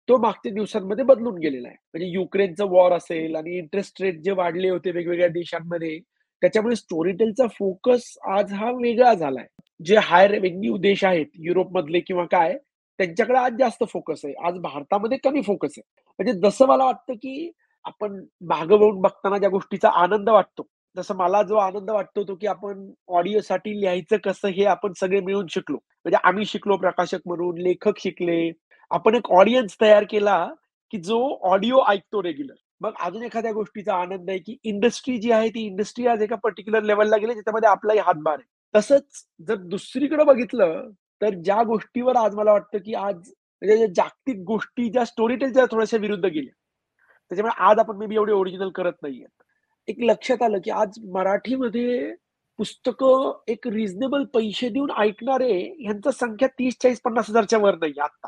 तो 0.10 0.18
मागच्या 0.18 0.52
दिवसांमध्ये 0.54 1.04
बदलून 1.06 1.38
गेलेला 1.38 1.68
आहे. 1.68 1.78
म्हणजे 1.94 2.08
युक्रेनचा 2.08 2.66
वॉर 2.66 2.94
असेल 2.94 3.36
आणि 3.36 3.58
इंटरेस्ट 3.58 4.02
रेट 4.02 4.22
जे 4.22 4.32
वाढले 4.32 4.70
होते 4.70 4.92
वेगवेगळ्या 4.92 5.28
देशांमध्ये 5.28 6.00
त्याच्यामुळे 6.42 6.76
स्टोरीटेलचा 6.76 7.48
फोकस 7.48 8.18
आज 8.30 8.54
हा 8.54 8.72
वेगळा 8.72 9.14
झालाय. 9.14 9.46
जे 9.86 9.98
हाय 9.98 10.28
रेव्हेन्यू 10.28 10.78
देश 10.78 11.04
आहेत 11.04 11.28
युरोपमधले 11.40 12.00
किंवा 12.00 12.26
काय 12.26 12.58
त्यांच्याकडे 13.00 13.38
आज 13.40 13.58
जास्त 13.60 13.84
फोकस 13.90 14.22
आहे. 14.26 14.34
आज 14.48 14.58
भारतामध्ये 14.60 15.18
कमी 15.24 15.42
फोकस 15.42 15.74
आहे. 15.78 15.82
म्हणजे 16.20 16.34
जसं 16.40 16.68
मला 16.68 16.86
वाटतं 16.86 17.14
की 17.14 17.52
आपण 17.86 18.20
मागं 18.50 19.02
बघताना 19.02 19.38
ज्या 19.38 19.50
गोष्टीचा 19.50 19.90
आनंद 20.02 20.30
वाटतो 20.30 20.68
जसं 20.96 21.16
मला 21.16 21.42
जो 21.44 21.56
आनंद 21.56 21.90
वाटतो 21.90 22.24
तो 22.24 22.36
की 22.36 22.48
आपण 22.48 22.90
ऑडिओसाठी 23.10 23.80
लिहायचं 23.82 24.18
कसं 24.24 24.48
हे 24.48 24.66
आपण 24.66 24.94
सगळे 25.00 25.20
मिळून 25.22 25.46
शिकलो. 25.50 25.78
म्हणजे 25.78 26.18
आम्ही 26.24 26.46
शिकलो 26.46 26.78
प्रकाशक 26.78 27.20
म्हणून 27.26 27.58
लेखक 27.62 28.00
शिकले. 28.00 28.52
आपण 28.92 29.16
एक 29.16 29.30
ऑडियन्स 29.32 29.76
तयार 29.82 30.04
केला 30.10 30.46
की 30.94 30.98
जो 31.00 31.20
ऑडिओ 31.52 31.82
ऐकतो 31.90 32.24
रेग्युलर 32.24 32.56
मग 32.82 32.94
अजून 33.02 33.24
एखाद्या 33.24 33.52
गोष्टीचा 33.54 33.96
आनंद 33.96 34.30
आहे 34.30 34.40
की 34.40 34.56
इंडस्ट्री 34.64 35.18
जी 35.18 35.32
आहे 35.32 35.50
ती 35.50 35.66
इंडस्ट्री 35.66 36.06
आज 36.08 36.22
एका 36.24 36.36
पर्टिक्युलर 36.36 36.84
लेवलला 36.84 37.18
गेली 37.18 37.34
ज्याच्यामध्ये 37.34 37.70
आपलाही 37.70 38.00
हातभार 38.00 38.38
आहे. 38.40 38.48
तसंच 38.74 39.24
जर 39.48 39.56
दुसरीकडे 39.70 40.24
बघितलं 40.24 40.90
तर 41.22 41.34
ज्या 41.44 41.62
गोष्टीवर 41.64 42.16
आज 42.16 42.36
मला 42.36 42.52
वाटतं 42.52 42.78
की 42.86 42.94
आज 42.94 43.32
म्हणजे 43.62 43.88
जागतिक 43.96 44.38
गोष्टी 44.48 44.90
ज्या 44.90 45.06
स्टोरीटेलच्या 45.06 45.66
थोड्याशा 45.72 45.98
विरुद्ध 45.98 46.26
गेल्या. 46.26 46.54
त्याच्यामुळे 47.32 47.64
आज 47.70 47.80
आपण 47.80 47.98
मे 47.98 48.08
बी 48.08 48.16
एवढे 48.16 48.34
ओरिजिनल 48.34 48.70
करत 48.76 48.94
नाहीयेत 49.04 49.44
एक 49.88 49.98
लक्षात 50.02 50.42
आलं 50.44 50.60
की 50.60 50.72
आज 50.72 51.00
मराठीमध्ये 51.14 52.14
पुस्तकं 52.60 53.32
एक 53.48 53.68
रिझनेबल 53.68 54.24
पैसे 54.34 54.70
देऊन 54.70 54.92
ऐकणारे 54.98 55.54
यांचं 55.86 56.12
संख्या 56.12 56.48
तीस 56.50 56.78
चाळीस 56.82 57.02
पन्नास 57.02 57.30
हजारच्या 57.30 57.60
वर 57.60 57.76
नाही 57.76 58.00
आता 58.00 58.28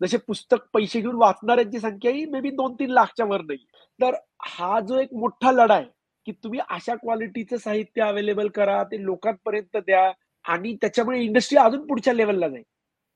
जसे 0.00 0.16
पुस्तक 0.18 0.66
पैसे 0.74 1.00
घेऊन 1.00 1.16
वाचणाऱ्यांची 1.16 1.78
संख्या 1.78 2.10
ही 2.10 2.24
मे 2.24 2.40
बी 2.40 2.50
दोन 2.50 2.74
तीन 2.74 2.90
लाखच्या 2.90 3.26
वर 3.26 3.40
नाही 3.40 3.58
तर 4.00 4.14
हा 4.48 4.78
जो 4.80 4.98
एक 5.00 5.14
मोठा 5.14 5.52
लढा 5.52 5.74
आहे 5.74 5.86
की 6.26 6.32
तुम्ही 6.44 6.60
अशा 6.70 6.94
क्वालिटीचं 6.94 7.56
साहित्य 7.56 8.02
अवेलेबल 8.02 8.48
करा 8.48 8.82
ते 8.84 9.02
लोकांपर्यंत 9.04 9.76
द्या 9.76 10.10
आणि 10.44 10.74
त्याच्यामुळे 10.80 11.22
इंडस्ट्री 11.24 11.58
अजून 11.58 11.86
पुढच्या 11.86 12.12
लेवलला 12.14 12.48
जाईल. 12.48 12.62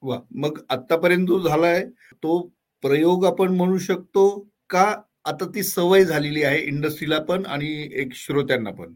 वा 0.03 0.19
मग 0.37 0.59
आतापर्यंत 0.69 1.27
जो 1.27 1.39
झालाय 1.41 1.85
तो 2.23 2.39
प्रयोग 2.83 3.25
आपण 3.27 3.55
म्हणू 3.57 3.79
शकतो 3.79 4.29
का 4.71 4.85
आता 5.27 5.47
ती 5.55 5.63
सवय 5.63 6.05
झालेली 6.05 6.43
आहे 6.45 6.59
इंडस्ट्रीला 6.63 7.19
पण 7.29 7.47
आणि 7.47 7.69
एक 8.01 8.13
श्रोत्यांना 8.15 8.71
पण. 8.71 8.93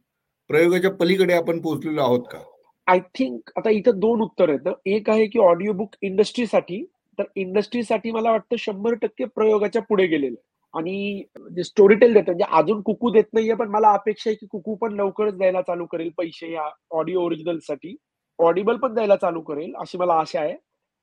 प्रयोगाच्या 0.50 0.90
पलीकडे 0.90 1.34
आपण 1.34 1.60
पोहोचलेलो 1.60 2.00
आहोत 2.02 2.24
का? 2.30 2.38
आय 2.86 2.98
थिंक 3.14 3.50
आता 3.56 3.70
इथं 3.70 3.98
दोन 4.00 4.20
उत्तर 4.22 4.48
आहेत. 4.48 4.68
एक 4.86 5.10
आहे 5.10 5.26
की 5.26 5.38
ऑडिओ 5.38 5.72
बुक 5.72 5.94
इंडस्ट्रीसाठी 6.02 6.82
तर 7.18 7.24
इंडस्ट्रीसाठी 7.36 8.10
मला 8.10 8.30
वाटतं 8.30 8.56
शंभर 8.58 8.94
टक्के 9.02 9.24
प्रयोगाच्या 9.34 9.82
पुढे 9.82 10.06
गेलेलं 10.06 10.36
आणि 10.74 11.22
जे 11.56 11.62
स्टोरी 11.64 11.94
टेल 11.94 12.12
देतात 12.14 12.26
म्हणजे 12.28 12.44
अजून 12.58 12.80
कुकू 12.82 13.10
देत 13.10 13.24
नाहीये 13.34 13.54
पण 13.54 13.68
मला 13.68 13.90
अपेक्षा 13.92 14.30
आहे 14.30 14.36
की 14.36 14.46
कुकू 14.50 14.74
पण 14.74 14.92
लवकरच 14.96 15.34
द्यायला 15.34 15.62
चालू 15.62 15.86
करेल 15.86 16.10
पैसे 16.18 16.52
या 16.52 16.68
ऑडिओ 16.98 17.20
ओरिजिनलसाठी 17.24 17.96
ऑडिबल 18.38 18.76
पण 18.76 18.94
द्यायला 18.94 19.16
चालू 19.16 19.40
करेल 19.40 19.72
अशी 19.80 19.98
मला 19.98 20.14
आशा 20.20 20.40
आहे. 20.40 20.54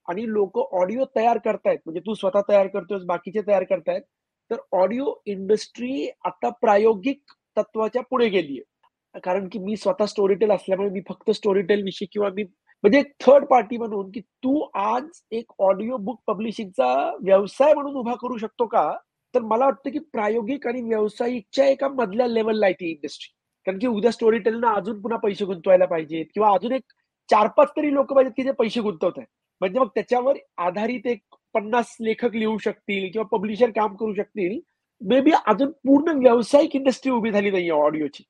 आणि 0.07 0.24
लोक 0.27 0.57
ऑडिओ 0.74 1.05
तयार 1.15 1.38
करतायत 1.46 1.79
म्हणजे 1.86 2.01
तू 2.05 2.13
स्वतः 2.13 2.41
तयार 2.50 2.67
करतोय 2.67 3.00
बाकीचे 3.07 3.41
तयार 3.48 3.63
करतायत 3.63 4.01
तर 4.51 4.57
ऑडिओ 4.71 5.13
इंडस्ट्री 5.25 6.09
आता 6.25 6.49
प्रायोगिक 6.61 7.21
तत्वाच्या 7.57 8.01
पुढे 8.09 8.27
गेली 8.29 8.57
आहे. 8.57 9.19
कारण 9.19 9.47
की 9.47 9.59
मी 9.59 9.75
स्वतः 9.77 10.05
स्टोरी 10.05 10.35
टेल 10.35 10.51
असल्यामुळे 10.51 10.89
मी 10.89 11.01
फक्त 11.09 11.31
स्टोरी 11.31 11.61
टेल 11.61 11.83
विषयी 11.83 12.07
किंवा 12.11 12.29
मी 12.35 12.43
म्हणजे 12.43 12.99
एक 12.99 13.11
थर्ड 13.19 13.45
पार्टी 13.45 13.77
म्हणून 13.77 14.09
की 14.11 14.19
तू 14.19 14.59
आज 14.75 15.21
एक 15.31 15.51
ऑडिओ 15.59 15.97
बुक 15.97 16.19
पब्लिशिंगचा 16.27 16.93
व्यवसाय 17.21 17.73
म्हणून 17.73 17.95
उभा 17.95 18.13
करू 18.15 18.37
शकतो 18.37 18.65
का? 18.65 18.91
तर 19.33 19.41
मला 19.41 19.65
वाटतं 19.65 19.89
की 19.89 19.99
प्रायोगिक 20.13 20.67
आणि 20.67 20.81
व्यावसायिकच्या 20.81 21.65
एका 21.65 21.87
मधल्या 21.89 22.27
लेवलला 22.27 22.65
आहे 22.65 22.73
ती 22.73 22.89
इंडस्ट्री 22.91 23.33
कारण 23.65 23.79
की 23.79 23.87
उद्या 23.87 24.11
स्टोरी 24.11 24.37
टेलना 24.39 24.71
अजून 24.73 25.01
पुन्हा 25.01 25.19
पैसे 25.19 25.45
गुंतवायला 25.45 25.85
पाहिजेत 25.85 26.25
किंवा 26.33 26.53
अजून 26.53 26.71
एक 26.71 26.83
चार 27.29 27.47
पाच 27.47 27.71
तरी 27.77 27.93
लोक 27.93 28.13
पाहिजेत 28.13 28.33
की 28.37 28.43
जे 28.43 28.51
पैसे 28.51 28.81
गुंतवत 28.81 29.17
आहेत 29.17 29.27
म्हणजे 29.61 29.79
मग 29.79 29.87
त्याच्यावर 29.95 30.37
आधारित 30.57 31.07
एक 31.07 31.21
पन्नास 31.57 31.97
लेखक 32.01 32.35
लिहू 32.35 32.57
शकतील 32.57 33.11
किंवा 33.11 33.37
पब्लिशर 33.37 33.69
काम 33.69 33.95
करू 33.95 34.13
शकतील 34.13 34.59
मे 35.01 35.21
बी 35.21 35.31
अजून 35.47 35.71
पूर्ण 35.71 36.17
व्यावसायिक 36.17 36.75
इंडस्ट्री 36.75 37.11
उभी 37.11 37.31
झाली 37.31 37.51
नाहीये 37.51 37.69
ऑडिओची 37.69 38.23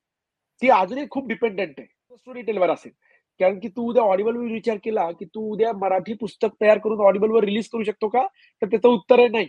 ती 0.62 0.69
अजूनही 0.69 1.05
खूप 1.10 1.27
डिपेंडेंट 1.27 1.74
आहे. 1.77 1.88
स्टोरी 2.17 2.41
टेलवर 2.41 2.69
असेल. 2.69 2.91
कारण 3.39 3.60
की 3.60 3.67
तू 3.67 3.89
उद्या 3.89 4.03
ऑडिबलवर 4.03 4.51
विचार 4.51 4.77
केला 4.84 5.12
की 5.12 5.25
तू 5.25 5.53
उद्या 5.53 5.72
मराठी 5.74 6.13
पुस्तक 6.13 6.48
तयार 6.62 6.77
करून 6.77 7.00
ऑडिबलवर 7.00 7.43
रिलीज 7.43 7.69
करू 7.69 7.84
शकतो 7.84 8.07
का? 8.07 8.25
तर 8.62 8.65
त्याचं 8.65 8.89
उत्तर 8.89 9.19
आहे 9.19 9.27
नाही. 9.27 9.48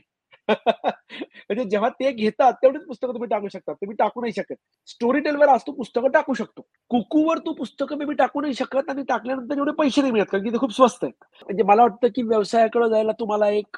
म्हणजे 0.50 1.64
जेव्हा 1.64 1.88
ते 1.90 2.10
घेतात 2.12 2.52
तेवढेच 2.62 2.84
पुस्तकं 2.86 3.12
तुम्ही 3.12 3.28
टाकू 3.28 3.48
शकता. 3.48 3.72
तुम्ही 3.72 3.96
टाकू 3.96 4.20
नाही 4.20 4.32
शकत. 4.32 4.54
स्टोरी 4.88 5.20
टेलवर 5.20 5.48
आज 5.48 5.60
तू 5.66 5.72
पुस्तकं 5.72 6.10
टाकू 6.10 6.34
शकतो. 6.34 6.62
कुकूवर 6.90 7.38
तू 7.38 7.52
पुस्तकं 7.52 7.98
मी 7.98 8.14
टाकू 8.14 8.40
नाही 8.40 8.54
शकत 8.54 8.90
आणि 8.90 9.02
टाकल्यानंतर 9.08 9.58
एवढे 9.58 9.72
पैसे 9.78 10.00
नाही 10.00 10.12
मिळत 10.12 10.26
कारण 10.32 10.44
की 10.44 10.50
ते 10.50 10.58
खूप 10.58 10.72
स्वस्त 10.72 11.04
आहेत. 11.04 11.14
म्हणजे 11.42 11.62
मला 11.62 11.82
वाटतं 11.82 12.08
की 12.16 12.22
व्यवसायाकडे 12.22 12.88
जायला 12.90 13.12
तुम्हाला 13.20 13.48
एक 13.50 13.76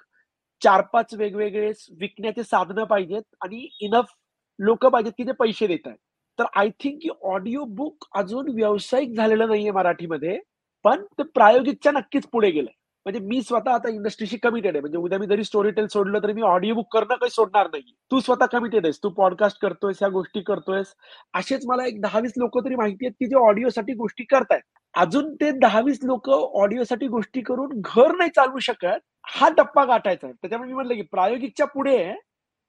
चार 0.62 0.81
पाच 0.93 1.15
वेगवेगळे 1.15 1.71
विकण्याचे 2.00 2.43
साधनं 2.45 2.85
पाहिजेत 2.85 3.23
आणि 3.43 3.69
इनफ 3.81 4.15
लोक 4.59 4.87
पाहिजेत 4.87 5.12
की 5.19 5.25
ते 5.27 5.33
पैसे 5.33 5.67
देत 5.67 5.87
आहेत. 5.87 5.97
तर 6.39 6.45
आय 6.57 6.69
थिंक 6.81 6.99
की 7.03 7.09
ऑडिओ 7.25 7.65
बुक 7.77 8.07
अजून 8.15 8.49
व्यावसायिक 8.55 9.17
झालेलं 9.17 9.49
नाहीये 9.49 9.71
मराठीमध्ये 9.71 10.39
पण 10.85 11.03
ते 11.19 11.23
प्रायोगिकच्या 11.35 11.93
नक्कीच 11.93 12.27
पुढे 12.27 12.50
गेलंय. 12.50 12.73
म्हणजे 13.07 13.21
मी 13.26 13.40
स्वतः 13.42 13.71
आता 13.73 13.88
इंडस्ट्रीशी 13.88 14.37
कमिटेड 14.42 14.75
आहे. 14.75 14.80
म्हणजे 14.80 14.99
उद्या 14.99 15.19
मी 15.19 15.26
जरी 15.26 15.45
स्टोरी 15.45 15.71
टेल 15.71 15.87
सोडलं 15.92 16.23
तरी 16.23 16.33
मी 16.33 16.42
ऑडिओ 16.42 16.75
बुक 16.75 16.87
करणं 16.92 17.14
काही 17.14 17.30
सोडणार 17.30 17.69
नाही 17.73 17.92
तू 18.11 18.21
स्वतः 18.21 18.47
कमिटेड 18.52 18.87
आहेस. 18.87 18.99
तू 19.02 19.09
पॉडकास्ट 19.11 19.61
करतोयस 19.62 19.97
ह्या 20.00 20.09
गोष्टी 20.09 20.40
करतोयस. 20.47 20.95
असेच 21.35 21.66
मला 21.66 21.87
एक 21.87 22.00
दहावीस 22.00 22.33
लोक 22.37 22.59
तरी 22.64 22.76
माहिती 22.76 23.07
आहेत 23.07 23.14
की 23.21 23.26
जे 23.26 23.37
ऑडिओसाठी 23.38 23.95
गोष्टी 23.95 24.25
करतायत. 24.30 24.62
अजून 24.95 25.35
ते 25.40 25.50
दहावीस 25.59 25.99
लोक 26.02 26.28
ऑडिओसाठी 26.30 27.07
गोष्टी 27.09 27.40
करून 27.40 27.80
घर 27.80 28.14
नाही 28.16 28.30
चालवू 28.37 28.59
शकत 28.59 29.00
हा 29.28 29.49
टप्पा 29.57 29.85
गाठायचा 29.85 30.26
आहे. 30.26 30.35
त्याच्यामुळे 30.35 30.69
मी 30.69 30.75
म्हटलं 30.75 30.95
की 30.95 31.02
प्रायोगिकच्या 31.12 31.66
पुढे 31.66 31.97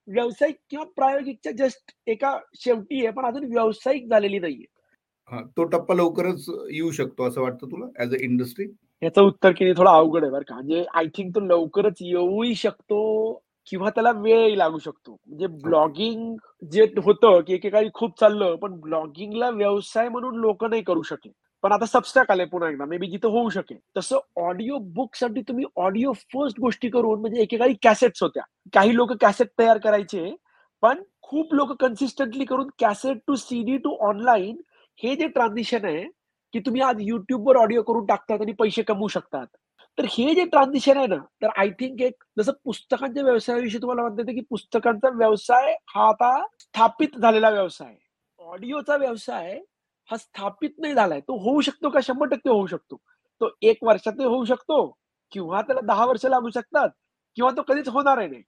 व्यावसायिक 0.08 0.56
किंवा 0.70 0.86
प्रायोगिकच्या 0.96 1.52
जस्ट 1.58 1.92
एका 2.10 2.38
शेवटी 2.60 3.06
आहे 3.06 3.14
पण 3.16 3.26
अजून 3.26 3.44
व्यावसायिक 3.52 4.08
झालेली 4.10 4.40
नाहीये. 4.40 4.66
तो 5.48 5.64
टप्पा 5.64 5.96
लवकरच 5.96 6.46
येऊ 6.70 6.92
शकतो 6.92 7.28
असं 7.28 7.42
वाटतं 7.42 7.72
तुला 7.72 7.86
ऍज 8.04 8.16
अ 8.16 8.18
इंडस्ट्री 8.22 8.66
याचं 9.02 9.22
उत्तर 9.22 9.52
किती 9.52 9.72
थोडं 9.78 9.90
अवघड 9.90 10.24
आहे 10.24 10.32
बरं 10.32 10.44
का. 10.48 10.56
म्हणजे 10.56 10.84
आय 10.96 11.06
थिंक 11.16 11.34
तो 11.36 11.40
लवकरच 11.42 11.98
येऊही 12.02 12.56
शकतो 12.56 13.00
किंवा 13.68 13.90
त्याला 13.90 14.12
वेळही 14.16 14.58
लागू 14.58 14.78
शकतो. 14.80 15.12
म्हणजे 15.28 15.48
ब्लॉगिंग 15.64 16.36
जे 16.72 16.86
होतं 17.06 17.40
की 17.48 17.54
एकेकाळी 17.54 17.90
खूप 17.94 18.20
चाललं 18.20 18.56
पण 18.56 18.80
ब्लॉगिंगला 18.82 19.50
व्यवसाय 19.50 20.10
म्हणून 20.10 20.36
लोक 20.40 20.64
नाही 20.66 20.82
करू 20.84 21.02
शकले. 21.02 21.32
पण 21.64 21.72
आता 21.72 21.86
सबस्टॅक 21.86 22.32
आले 22.32 22.46
पुन्हा 22.46 22.70
एकदा 22.70 22.86
मे 22.86 22.98
बी 22.98 23.08
जिथं 23.08 23.30
होऊ 23.30 23.50
शकेल. 23.50 23.78
तसं 23.98 24.20
ऑडिओ 24.44 24.78
बुकसाठी 24.96 25.42
तुम्ही 25.48 25.66
ऑडिओ 25.78 26.12
फर्स्ट 26.34 26.60
गोष्टी 26.60 26.90
करून 26.90 27.20
म्हणजे 27.22 27.42
एकेकाळी 27.42 27.74
कॅसेट्स 27.84 28.24
होत्या. 28.24 28.44
काही 28.74 28.96
लोक 28.96 29.12
कॅसेट 29.22 29.48
तयार 29.60 29.78
करायचे 29.78 30.34
पण 30.84 31.04
खूप 31.24 31.54
लोक 31.54 31.72
कन्सिस्टंटली 31.82 32.46
करून 32.46 32.68
cassette 32.80 33.18
to 33.28 33.36
CD 33.36 33.78
to 33.78 33.96
online 34.08 34.56
हे 35.00 35.16
जे 35.16 35.28
ट्रान्झिशन 35.28 35.86
आहे 35.86 36.04
की 36.54 36.60
तुम्ही 36.60 36.82
आज 36.82 36.96
युट्यूबवर 37.00 37.56
ऑडिओ 37.56 37.82
करून 37.82 38.06
टाकतात 38.06 38.42
आणि 38.42 38.52
पैसे 38.52 38.82
कमवू 38.82 39.08
शकतात. 39.08 39.48
तर 39.98 40.06
हे 40.10 40.34
जे 40.36 40.46
ट्रान्झिशन 40.46 40.98
आहे 40.98 41.08
ना, 41.08 41.16
तर 41.16 41.48
आय 41.58 41.70
थिंक 41.70 42.02
एक 42.02 42.24
जसं 42.40 42.52
पुस्तकांच्या 42.64 43.24
व्यवसायाविषयी 43.24 43.82
तुम्हाला 43.82 44.02
म्हणता 44.02 44.32
की 44.32 44.42
पुस्तकांचा 44.42 45.10
व्यवसाय 45.10 45.76
हा 45.88 46.08
आता 46.10 46.46
स्थापित 46.60 47.18
झालेला 47.22 47.50
व्यवसाय. 47.50 47.96
ऑडिओचा 48.40 48.96
व्यवसाय 48.96 49.60
हा 50.10 50.18
स्थापित 50.18 50.70
नाही 50.78 50.94
झालाय. 50.94 51.20
तो 51.20 51.38
होऊ 51.38 51.62
शकतो 51.62 51.90
का? 51.90 52.00
शंभर 52.04 52.28
टक्के 52.28 52.50
होऊ 52.50 52.68
शकतो. 52.68 52.96
तो 53.42 53.50
एक 53.62 53.78
वर्षात 53.84 54.22
होऊ 54.22 54.46
शकतो 54.46 54.98
किंवा 55.32 55.62
त्याला 55.62 55.82
दहा 55.82 56.06
वर्ष 56.06 56.26
लागू 56.26 56.50
शकतात 56.50 56.90
किंवा 57.36 57.52
तो 57.52 57.62
कधीच 57.62 57.90
होणार 57.90 58.18
आहे 58.18 58.28
नाही. 58.28 58.44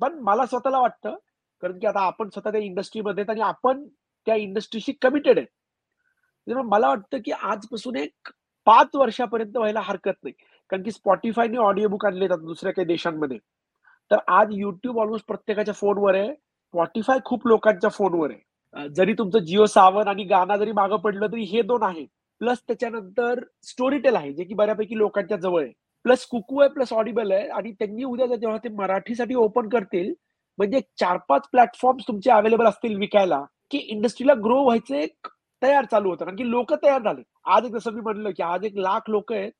पण 0.00 0.18
मला 0.18 0.46
स्वतःला 0.46 0.78
वाटतं, 0.78 1.16
कारण 1.62 1.78
की 1.78 1.86
आता 1.86 2.00
आपण 2.00 2.28
स्वतः 2.28 2.50
त्या 2.50 2.60
इंडस्ट्रीमध्ये 2.60 3.24
आणि 3.28 3.40
आपण 3.40 3.86
त्या 4.26 4.34
इंडस्ट्रीशी 4.34 4.92
कमिटेड 4.92 5.38
आहे 5.38 5.46
म्हणजे 6.46 6.68
मला 6.68 6.88
वाटतं 6.88 7.18
की 7.24 7.32
आजपासून 7.32 7.96
एक 7.96 8.30
पाच 8.66 8.94
वर्षापर्यंत 8.94 9.56
व्हायला 9.56 9.80
हरकत 9.80 10.12
नाही. 10.22 10.32
कारण 10.70 10.82
की 10.82 10.90
स्पॉटीफायने 10.90 11.56
ऑडिओ 11.58 11.88
बुक 11.88 12.06
आणले 12.06 12.28
जातात 12.28 12.44
दुसऱ्या 12.44 12.72
काही 12.72 12.86
देशांमध्ये. 12.86 13.38
तर 14.10 14.18
आज 14.28 14.48
युट्यूब 14.52 14.98
ऑलमोस्ट 15.00 15.26
प्रत्येकाच्या 15.26 15.74
फोनवर 15.74 16.14
आहे. 16.14 16.32
स्पॉटीफाय 16.32 17.18
खूप 17.24 17.46
लोकांच्या 17.46 17.90
फोनवर 17.90 18.30
आहे. 18.30 18.88
जरी 18.96 19.12
तुमचं 19.14 19.38
जिओ 19.44 19.64
सावन 19.66 20.08
आणि 20.08 20.24
गाणं 20.24 20.56
जरी 20.56 20.72
मागं 20.72 20.96
पडलं 20.96 21.26
तरी 21.32 21.42
हे 21.44 21.62
दोन 21.62 21.82
आहे 21.82 22.04
प्लस 22.40 22.60
त्याच्यानंतर 22.68 23.40
स्टोरी 23.62 23.98
टेल 23.98 24.16
आहे 24.16 24.32
जे 24.32 24.44
की 24.44 24.54
बऱ्यापैकी 24.54 24.98
लोकांच्या 24.98 25.36
जवळ 25.36 25.62
आहे. 25.62 25.72
प्लस 26.04 26.24
कुकू 26.26 26.60
आहे 26.60 26.68
प्लस 26.70 26.92
ऑडिबल 26.92 27.32
आहे. 27.32 27.48
आणि 27.48 27.72
त्यांनी 27.72 28.04
उद्या 28.04 28.26
जेव्हा 28.36 28.56
ते 28.64 28.68
मराठीसाठी 28.76 29.34
ओपन 29.34 29.68
करतील 29.68 30.12
म्हणजे 30.58 30.80
चार 31.00 31.16
पाच 31.28 31.48
प्लॅटफॉर्म 31.52 31.98
तुमचे 32.08 32.30
अवेलेबल 32.30 32.66
असतील 32.66 32.96
विकायला 32.98 33.40
की 33.70 33.78
इंडस्ट्रीला 33.80 34.34
ग्रो 34.44 34.62
व्हायचं 34.64 34.94
एक 34.96 35.28
तयार 35.62 35.84
चालू 35.84 36.08
होतं. 36.10 36.24
कारण 36.24 36.36
की 36.36 36.50
लोक 36.50 36.72
तयार 36.74 37.02
झाले. 37.02 37.22
आज 37.44 37.64
एक 37.64 37.72
जसं 37.72 37.92
मी 37.92 38.00
म्हणलं 38.00 38.30
की 38.30 38.42
आज 38.42 38.64
एक 38.64 38.76
लाख 38.76 39.00
लोक 39.08 39.32
आहेत. 39.32 39.52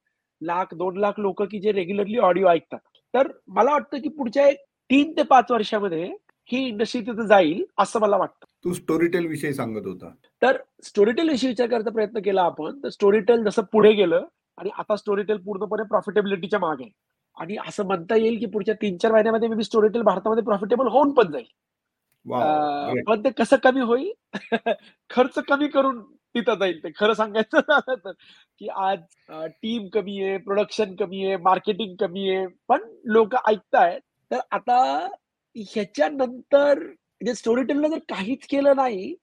लाख 0.42 0.74
दोन 0.74 0.96
लाख 0.96 1.12
लोक 1.18 1.42
की 1.42 1.60
जे 1.60 1.72
रेग्युलरली 1.72 2.18
ऑडिओ 2.18 2.46
ऐकतात. 2.46 2.78
तर 3.14 3.28
मला 3.48 3.72
वाटतं 3.72 3.98
की 3.98 4.08
पुढच्या 4.08 4.48
एक 4.48 4.58
तीन 4.90 5.12
ते 5.12 5.22
पाच 5.22 5.50
वर्षामध्ये 5.50 6.12
ही 6.52 6.68
इंडस्ट्री 6.68 7.00
तिथे 7.00 7.26
जाईल 7.26 7.64
असं 7.78 8.00
मला 8.00 8.16
वाटतं. 8.16 8.44
तू 8.64 8.72
स्टोरीटेल 8.72 9.26
विषयी 9.26 9.54
सांगत 9.54 9.86
होता. 9.86 10.10
तर 10.42 10.56
स्टोरीटेल 10.82 11.28
विषयी 11.28 11.48
विचार 11.48 11.66
करायचा 11.66 11.90
प्रयत्न 11.90 12.20
केला 12.20 12.42
आपण 12.42 12.78
तर 12.78 12.88
स्टोरीटेल 12.88 13.44
जसं 13.44 13.62
पुढे 13.62 13.92
गेलं 13.92 14.24
आणि 14.58 14.70
आता 14.78 14.96
स्टोरीटेल 14.96 15.36
पूर्णपणे 15.36 15.82
प्रॉफिटेबिलिटीच्या 15.82 16.58
मागे. 16.58 16.92
आणि 17.36 17.56
असं 17.68 17.86
म्हणता 17.86 18.16
येईल 18.16 18.38
की 18.38 18.46
पुढच्या 18.46 18.74
तीन 18.74 18.96
चार 18.96 19.12
महिन्यामध्ये 19.12 19.48
मी 19.48 19.64
स्टोरीटेल 19.64 20.02
भारतामध्ये 20.02 20.44
प्रॉफिटेबल 20.44 20.86
होऊन 20.86 21.10
पण 21.10 21.30
जाईल. 21.32 21.46
पण 22.26 23.22
ते 23.22 23.30
कसं 23.32 23.56
कमी 23.64 23.80
होईल? 23.82 24.12
खर्च 25.10 25.38
कमी 25.48 25.68
करून 25.68 26.00
तिथं 26.34 26.54
जाईल 26.54 26.82
ते 26.82 26.90
खरं 26.96 27.14
सांगायचं 27.14 27.58
झालं 27.70 27.94
तर. 27.96 28.12
की 28.60 28.68
आज 28.68 28.98
टीम 29.52 29.88
कमी 29.94 30.22
आहे 30.22 30.36
प्रोडक्शन 30.40 30.94
कमी 30.96 31.24
आहे 31.26 31.36
मार्केटिंग 31.42 31.94
कमी 32.00 32.28
आहे 32.30 32.46
पण 32.68 32.82
लोक 33.06 33.34
ऐकतायत. 33.46 34.00
तर 34.30 34.40
आता 34.50 34.78
ह्याच्यानंतर 35.56 36.78
म्हणजे 36.78 37.34
स्टोरी 37.34 37.62
टेलनं 37.64 37.88
जर 37.88 37.98
काहीच 38.08 38.46
केलं 38.50 38.76
नाही 38.76 39.14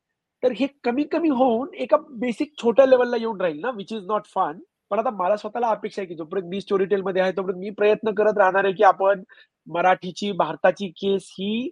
तर 0.44 0.51
हे 0.51 0.68
कमी 0.84 1.03
कमी 1.06 1.29
होऊन 1.29 1.74
एका 1.75 1.98
बेसिक 2.20 2.53
छोट्या 2.62 2.86
लेवलला 2.86 3.18
येऊन 3.18 3.41
राहील 3.41 3.60
ना 3.62 3.70
विच 3.75 3.94
इज 3.94 4.06
नॉट 4.08 4.25
फन 4.25 4.60
पण 4.91 5.00
आता 5.00 5.10
मला 5.13 5.36
स्वतःला 5.38 5.68
अपेक्षा 5.70 6.01
आहे 6.01 6.08
की 6.08 6.15
जोपर्यंत 6.15 6.48
मी 6.50 6.62
स्टोरी 6.62 6.86
टेल 6.86 7.01
मध्ये 7.01 7.22
आहे 7.22 7.32
तोपर्यंत 7.32 7.60
मी 7.60 7.70
प्रयत्न 7.72 8.12
करत 8.13 8.38
राहणार 8.38 8.65
आहे 8.65 8.74
की 8.74 8.84
आपण 8.84 9.24
मराठीची 9.68 10.32
भारताची 10.34 10.88
केस 10.91 11.27
ही 11.32 11.70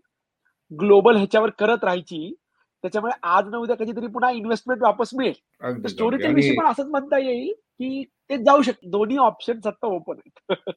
ग्लोबल 0.72 1.16
ह्याच्यावर 1.16 1.50
करत 1.50 1.84
राहायची 1.84 2.34
त्याच्यामुळे 2.84 3.14
आज 3.24 3.48
ना 3.50 3.58
उद्या 3.58 3.76
कधीतरी 3.76 4.08
पुन्हा 4.08 4.32
इन्व्हेस्टमेंट 4.32 4.82
वापस 4.82 5.10
मिळेल. 5.14 5.88
स्टोरी 5.88 6.18
टेल 6.18 6.34
विषयी 6.34 6.58
पण 6.58 6.66
असंच 6.66 6.88
म्हणता 6.88 7.18
येईल 7.18 7.52
की 7.54 8.04
ते 8.30 8.38
जाऊ 8.38 8.62
शकते 8.62 8.90
दोन्ही 8.90 9.18
ऑप्शन 9.18 9.60
आता 9.66 9.88
ओपन 9.88 10.18
आहेत. 10.18 10.72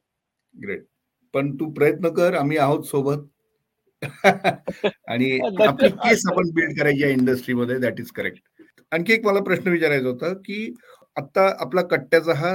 ग्रेट 0.55 0.85
पण 1.33 1.55
तू 1.55 1.69
प्रयत्न 1.71 2.09
कर 2.09 2.33
आम्ही 2.33 2.57
आहोत 2.57 2.83
सोबत. 2.83 3.27
आणि 5.07 5.39
आपली 5.67 5.89
केस 5.89 6.23
आपण 6.27 6.49
बिल्ड 6.53 6.79
करायची 6.79 7.03
आहे 7.03 7.13
इंडस्ट्रीमध्ये 7.13 7.77
दॅट 7.79 7.99
इज 7.99 8.11
करेक्ट 8.11 8.63
आणखी 8.91 9.13
एक 9.13 9.25
मला 9.25 9.39
प्रश्न 9.39 9.71
विचारायचा 9.71 10.07
होता 10.07 10.33
की 10.33 10.73
आता 11.17 11.45
आपला 11.59 11.81
कट्ट्याचा 11.81 12.33
हा 12.33 12.51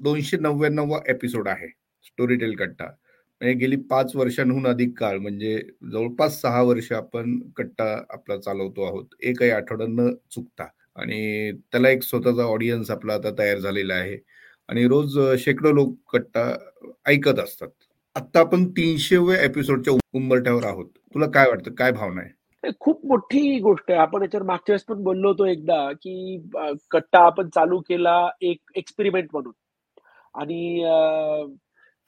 दोनशे 0.00 0.36
नव्याण्णव 0.36 0.96
एपिसोड 1.08 1.48
आहे 1.48 1.68
स्टोरी 2.04 2.36
टेल 2.36 2.54
कट्टा. 2.56 2.84
म्हणजे 3.44 3.58
गेली 3.58 3.76
पाच 3.76 4.16
वर्षांहून 4.16 4.66
अधिक 4.66 4.98
काळ 4.98 5.18
म्हणजे 5.18 5.62
जवळपास 5.92 6.40
सहा 6.40 6.62
वर्ष 6.62 6.92
आपण 6.92 7.38
कट्टा 7.56 8.04
आपला 8.10 8.36
चालवतो 8.36 8.84
आहोत. 8.86 9.04
एकही 9.22 9.50
आठवडा 9.50 9.84
न 9.88 10.14
चुकता. 10.30 10.64
आणि 10.96 11.52
त्याला 11.52 11.88
एक 11.88 12.02
स्वतःचा 12.02 12.42
ऑडियन्स 12.42 12.90
आपला 12.90 13.14
आता 13.14 13.30
तयार 13.38 13.58
झालेला 13.58 13.94
आहे. 13.94 14.16
आणि 14.68 14.84
रोज 14.84 15.18
शेकडो 15.38 15.72
लोक 15.72 15.94
कट्टा 16.12 16.56
ऐकत 17.06 17.38
असतात. 17.38 17.68
आता 18.16 18.40
आपण 18.40 18.64
तीनशेव्या 18.70 19.44
एपिसोडच्या 19.44 19.94
उंबरठ्यावर 20.14 20.64
आहोत. 20.64 20.86
तुला 21.14 21.26
काय 21.26 21.48
वाटतं? 21.48 21.74
काय 21.74 21.92
भावना 21.92 22.20
आहे? 22.20 22.70
खूप 22.80 23.06
मोठी 23.06 23.58
गोष्ट 23.58 23.90
आहे. 23.90 24.00
आपण 24.00 24.22
याच्यावर 24.22 24.46
मागच्या 24.46 24.72
वेळेस 24.72 24.84
पण 24.84 25.02
बोललो 25.04 25.28
होतो 25.28 25.46
एकदा 25.46 25.92
की 25.92 26.42
कट्टा 26.90 27.18
आपण 27.18 27.48
चालू 27.48 27.80
केला 27.80 28.30
एक 28.40 28.58
एक्सपेरिमेंट 28.74 29.28
म्हणून. 29.32 29.52
आणि 30.34 30.84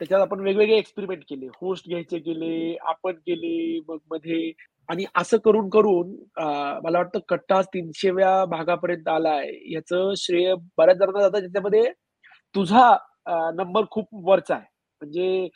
त्याच्यात 0.01 0.21
आपण 0.21 0.41
वेगवेगळे 0.41 0.77
एक्सपेरिमेंट 0.77 1.23
केले. 1.29 1.47
होस्ट 1.61 1.89
घ्यायचे 1.89 2.19
केले 2.19 2.77
आपण 2.89 3.13
केले 3.27 3.81
मग 3.89 3.99
मध्ये. 4.11 4.53
आणि 4.89 5.05
असं 5.17 5.37
करून 5.45 5.69
करून 5.71 6.11
मला 6.85 6.99
वाटतं 6.99 7.19
कट्टा 7.29 7.61
तीनशेव्या 7.75 8.45
भागापर्यंत 8.51 9.09
आलाय. 9.09 9.51
याचं 9.73 10.13
श्रेय 10.17 10.55
बऱ्याच 10.79 10.99
जणांना 10.99 11.21
जातं. 11.21 11.39
ज्याच्यामध्ये 11.39 11.85
तुझा 12.55 12.91
नंबर 13.55 13.85
खूप 13.91 14.09
वरचा 14.29 14.55
आहे. 14.55 14.67
म्हणजे 15.01 15.49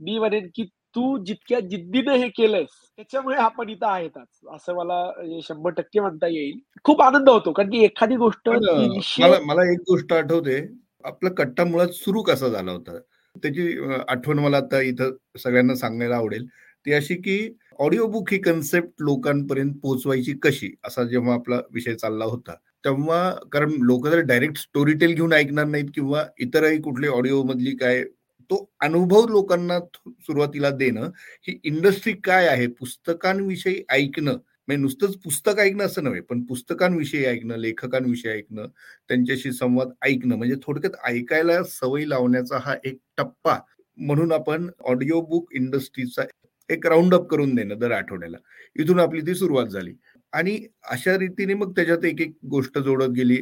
मी 0.00 0.18
म्हणेन 0.18 0.48
की 0.54 0.64
तू 0.96 1.16
जितक्या 1.26 1.58
जिद्दीनं 1.60 2.12
हे 2.12 2.28
केलंयस 2.28 2.68
त्याच्यामुळे 2.96 3.36
आपण 3.38 3.68
इथं 3.68 3.86
आहेत 3.86 4.18
असं 4.54 4.74
मला 4.74 5.00
शंभर 5.44 5.70
टक्के 5.70 6.00
म्हणता 6.00 6.26
येईल. 6.26 6.58
खूप 6.84 7.02
आनंद 7.02 7.28
होतो 7.28 7.52
कारण 7.52 7.70
की 7.70 7.82
एखादी 7.84 8.16
गोष्ट 8.16 8.48
मला 8.48 9.38
मला 9.46 9.70
एक 9.72 9.80
गोष्ट 9.88 10.12
आठवते. 10.12 10.60
आपला 11.04 11.30
कट्टा 11.38 11.64
मुळात 11.64 11.88
सुरू 11.94 12.22
कसा 12.22 12.48
झाला 12.48 12.72
होता? 12.72 12.98
त्याची 13.42 13.68
आठवण 14.08 14.38
मला 14.38 14.56
आता 14.56 14.80
इथं 14.82 15.16
सगळ्यांना 15.38 15.74
सांगायला 15.74 16.16
आवडेल. 16.16 16.46
ती 16.86 16.92
अशी 16.92 17.14
की 17.14 17.38
ऑडिओ 17.78 18.06
बुक 18.06 18.32
ही 18.32 18.38
कन्सेप्ट 18.38 19.02
लोकांपर्यंत 19.02 19.74
पोहोचवायची 19.82 20.32
कशी? 20.42 20.70
असा 20.84 21.04
जेव्हा 21.04 21.34
आपला 21.34 21.60
विषय 21.72 21.94
चालला 21.94 22.24
होता 22.24 22.54
तेव्हा 22.84 23.30
कारण 23.52 23.72
लोक 23.82 24.06
जर 24.08 24.20
डायरेक्ट 24.20 24.58
स्टोरी 24.58 24.92
टेल 24.92 25.14
घेऊन 25.14 25.32
ऐकणार 25.32 25.64
नाहीत 25.66 25.88
किंवा 25.94 26.24
इतरही 26.38 26.80
कुठली 26.82 27.08
ऑडिओ 27.08 27.42
मधली 27.42 27.76
काय 27.76 28.02
तो 28.50 28.56
अनुभव 28.80 29.26
लोकांना 29.28 29.78
सुरुवातीला 30.20 30.70
देणं 30.70 31.10
ही 31.48 31.58
इंडस्ट्री 31.64 32.12
काय 32.24 32.46
आहे 32.48 32.66
पुस्तकांविषयी 32.70 33.82
ऐकणं 33.90 34.36
म्हणजे 34.68 34.82
नुसतंच 34.82 35.16
पुस्तक 35.16 35.58
ऐकणं 35.58 35.84
असं 35.84 36.04
नव्हे 36.04 36.20
पण 36.20 36.42
पुस्तकांविषयी 36.42 37.24
ऐकणं 37.24 37.56
लेखकांविषयी 37.56 38.32
ऐकणं 38.32 38.66
त्यांच्याशी 39.08 39.52
संवाद 39.52 39.88
ऐकणं 40.02 40.36
म्हणजे 40.36 40.54
थोडक्यात 40.62 40.96
ऐकायला 41.04 41.62
सवय 41.64 42.04
लावण्याचा 42.04 42.58
हा 42.58 42.74
एक 42.84 42.98
टप्पा 43.16 43.58
म्हणून 43.98 44.32
आपण 44.32 44.70
ऑडिओ 44.80 45.20
बुक 45.20 45.52
इंडस्ट्रीचा 45.54 46.22
एक 46.70 46.86
राऊंड 46.86 47.14
अप 47.14 47.26
करून 47.28 47.54
देणं 47.54 47.78
दर 47.78 47.90
आठवड्याला. 47.90 48.36
इथून 48.76 49.00
आपली 49.00 49.20
ती 49.20 49.34
सुरुवात 49.34 49.66
झाली. 49.66 49.92
आणि 50.32 50.66
अशा 50.84 51.18
रीतीने 51.18 51.54
मग 51.54 51.72
त्याच्यात 51.76 52.04
एक 52.04 52.20
एक 52.20 52.36
गोष्ट 52.50 52.78
जोडत 52.78 53.08
गेली. 53.08 53.36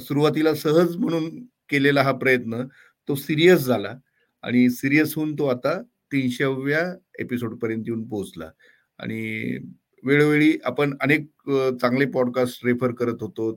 सुरुवातीला 0.00 0.54
सहज 0.54 0.96
म्हणून 0.96 1.44
केलेला 1.68 2.02
हा 2.02 2.12
प्रयत्न 2.12 2.62
तो 3.08 3.14
सिरियस 3.14 3.60
झाला. 3.60 3.94
आणि 4.42 4.70
सिरियस 4.70 5.14
होऊन 5.14 5.34
तो 5.34 5.46
आता 5.46 5.80
तीनशेव्या 6.12 6.94
एपिसोड 7.18 7.58
पर्यंत 7.58 7.84
येऊन 7.86 8.08
पोहोचला. 8.08 8.50
आणि 8.98 9.58
वेळोवेळी 10.04 10.52
आपण 10.64 10.94
अनेक 11.00 11.26
चांगले 11.80 12.04
पॉडकास्ट 12.06 12.64
रेफर 12.66 12.92
करत 12.92 13.16
होतो. 13.20 13.50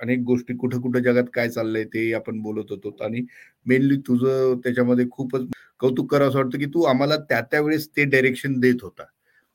अनेक 0.00 0.18
गोष्टी 0.18 0.54
कुठं 0.56 0.80
कुठं 0.80 1.02
जगात 1.02 1.24
काय 1.34 1.48
चाललंय 1.48 1.84
ते 1.84 2.12
आपण 2.14 2.40
बोलत 2.42 2.70
होतो. 2.70 2.96
आणि 3.00 3.24
मेनली 3.66 3.96
तुझं 3.96 4.58
त्याच्यामध्ये 4.64 5.06
खूपच 5.10 5.46
कौतुक 5.80 6.10
करावं 6.10 6.28
असं 6.30 6.38
वाटतं 6.38 6.58
की 6.58 6.66
तू 6.66 6.82
आम्हाला 6.82 7.16
त्या 7.16 7.40
त्यावेळेस 7.40 7.88
ते 7.88 8.04
डायरेक्शन 8.04 8.58
देत 8.60 8.82
होता. 8.82 9.02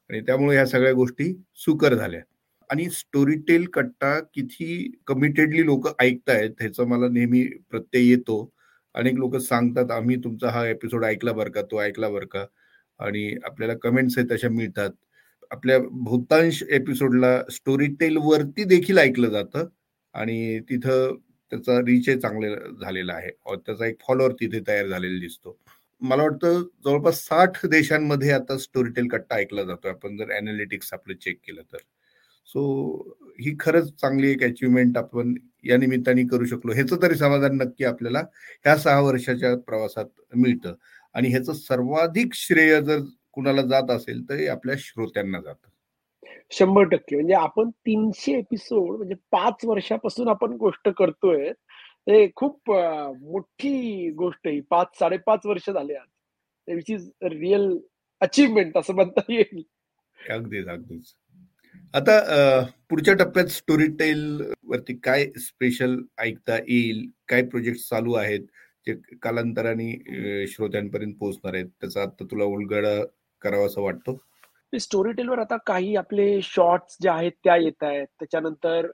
आणि 0.10 0.22
त्यामुळे 0.22 0.56
ह्या 0.56 0.66
सगळ्या 0.66 0.94
गोष्टी 0.94 1.34
सुकर 1.56 1.94
झाल्या. 1.96 2.22
आणि 2.70 2.90
स्टोरी 2.90 3.36
टेल 3.48 3.66
कट्टा 3.66 4.20
किती 4.34 4.92
कमिटेडली 5.08 5.66
लोक 5.66 5.88
ऐकतायत 6.02 6.52
ह्याचा 6.60 6.84
मला 6.86 7.08
नेहमी 7.10 7.44
प्रत्यय 7.70 8.10
येतो. 8.10 8.38
अनेक 8.96 9.14
लोक 9.16 9.36
सांगतात 9.38 9.92
आम्ही 9.92 10.16
तुमचा 10.24 10.50
हा 10.50 10.68
एपिसोड 10.68 11.06
ऐकला 11.06 11.32
बरं 11.32 11.52
का 11.52 11.62
तो 11.62 11.82
ऐकला 11.82 12.10
बरं 12.10 12.26
का? 12.26 12.46
आणि 13.00 13.36
आपल्याला 13.44 13.74
कमेंट्स 13.84 14.18
आहेत 14.18 14.30
तशा 14.32 14.50
मिळतात. 14.50 14.90
आपल्या 15.54 15.80
बहुतांश 15.92 16.64
एपिसोडला 16.64 17.44
स्टोरी 17.52 17.86
टेल 17.86 18.18
वरती 18.18 18.64
देखील 18.64 18.98
ऐकलं 18.98 19.30
जातं 19.30 19.66
आणि 20.14 20.60
तिथं 20.60 21.16
त्याचा 21.52 21.80
रिचही 21.80 22.20
चांगले 22.20 22.50
झालेला 22.82 23.14
आहे. 23.14 23.56
त्याचा 23.56 23.86
एक 23.86 23.96
फॉलोअर 24.08 24.32
तिथे 24.32 24.60
तयार 24.68 24.88
झालेला 24.88 25.20
दिसतो. 25.20 25.60
मला 26.02 26.24
वाटतं 26.24 26.62
जवळपास 26.86 27.20
साठ 27.24 27.66
देशांमध्ये 27.66 28.32
आता 28.32 28.58
स्टोरी 28.58 28.92
टेल 28.92 29.08
कट्टा 29.08 29.36
ऐकला 29.36 29.64
जातो 29.64 29.88
आपण 29.88 30.18
जर 30.18 30.32
अनालिटिक्स 30.32 30.94
आपलं 30.94 31.16
चेक 31.16 31.38
केलं 31.48 31.62
तर. 31.62 31.78
सो 32.46 32.62
ही 33.40 33.56
खरंच 33.60 33.94
चांगली 34.02 34.32
एक 34.32 34.44
अचिव्हमेंट 34.44 34.98
आपण 34.98 35.36
या 35.64 35.78
निमित्ताने 35.78 36.24
करू 36.24 36.46
शकलो. 36.46 36.74
ह्याचं 36.74 37.02
तरी 37.02 37.16
समाधान 37.16 37.58
नक्की 37.58 37.84
आपल्याला 37.84 38.20
ह्या 38.64 38.78
सहा 38.78 39.00
वर्षाच्या 39.02 39.56
प्रवासात 39.58 40.36
मिळतं. 40.36 40.74
आणि 41.14 41.30
ह्याचं 41.30 41.54
सर्वाधिक 41.54 42.34
श्रेय 42.34 42.82
जर 42.82 43.00
कुणाला 43.34 43.62
जात 43.62 43.92
असेल 43.92 44.24
तर 44.30 44.48
आपल्या 44.52 44.76
श्रोत्यांना 44.80 45.40
जातं. 45.42 45.70
शंभर 46.52 46.84
टक्के. 46.84 47.16
म्हणजे 47.16 47.34
आपण 47.34 47.70
तीनशे 47.70 48.38
एपिसोड 48.38 48.96
म्हणजे 48.98 49.16
पाच 49.32 49.66
वर्षापासून 49.66 50.28
आपण 50.28 50.54
गोष्ट 50.58 50.90
करतोय 50.98 51.52
ते 52.08 52.28
खूप 52.36 52.72
मोठी 52.72 54.10
गोष्ट 54.12 54.48
आहे. 54.48 54.60
पाच 54.70 54.98
साडेपाच 55.00 55.46
वर्ष 55.46 55.70
झाले 55.70 55.94
आज. 55.94 56.08
विच 56.68 56.90
इज 56.90 57.10
रिअल 57.24 57.78
अचीवमेंट 58.22 58.78
असं 58.78 58.96
म्हणता 58.96 59.22
येईल. 59.30 59.62
अगदीच 60.18 60.68
अगदीच. 60.68 61.14
आता 61.94 62.64
पुढच्या 62.90 63.14
टप्प्यात 63.14 63.46
स्टोरी 63.46 63.88
टेल 64.00 64.42
वरती 64.64 64.94
काय 65.04 65.26
स्पेशल 65.38 65.96
ऐकता 66.18 66.58
येईल? 66.58 67.06
काय 67.28 67.44
प्रोजेक्ट 67.44 67.80
चालू 67.90 68.14
आहेत? 68.14 68.46
जे 68.88 68.94
कालांतराने 69.22 70.46
श्रोत्यांपर्यंत 70.48 71.14
पोहोचणार 71.20 71.54
आहेत? 71.54 71.68
त्याचा 71.82 72.02
आता 72.02 72.26
तुला 72.32 72.44
उलगडा 72.44 73.02
करावा 73.44 73.66
असं 73.66 73.82
वाटतो? 73.82 74.18
स्टोरी 74.74 75.12
टेलवर 75.14 75.40
आता 75.40 75.58
काही 75.68 75.96
आपले 75.96 76.26
शॉर्ट्स 76.44 76.98
जे 77.02 77.10
आहेत 77.10 77.32
त्या 77.44 77.56
येत 77.56 77.84
आहेत. 77.84 78.08
त्याच्यानंतर 78.20 78.88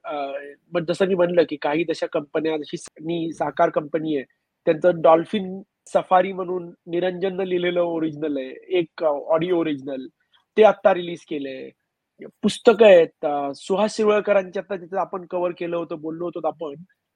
जसं 0.87 1.07
मी 1.07 1.15
म्हणलं 1.15 1.43
की 1.49 1.55
काही 1.61 1.83
तशा 1.89 2.05
कंपन्या 2.13 2.57
जशी 2.57 3.31
साकार 3.33 3.69
कंपनी 3.75 4.15
आहे 4.15 4.25
त्यांचं 4.67 5.01
डॉल्फिन 5.01 5.61
सफारी 5.93 6.31
म्हणून 6.33 6.69
निरंजन 6.87 7.41
लिहिलेलं 7.41 7.81
ओरिजिनल 7.81 8.37
आहे. 8.37 8.53
एक 8.79 9.03
ऑडिओ 9.03 9.59
ओरिजिनल 9.59 10.07
ते 10.57 10.63
आता 10.63 10.93
रिलीज 10.93 11.23
केलंय. 11.29 11.69
पुस्तकं 12.43 12.85
आहेत 12.85 13.25
सुहास 13.55 13.95
शिरवळकरांच्या 13.95 14.61
आता 14.63 14.75
तिथं 14.75 14.97
आपण 14.99 15.25
कव्हर 15.31 15.51
केलं 15.57 15.75
होतं 15.77 16.01
बोललो 16.01 16.25
होतो 16.25 16.47
आपण 16.47 16.73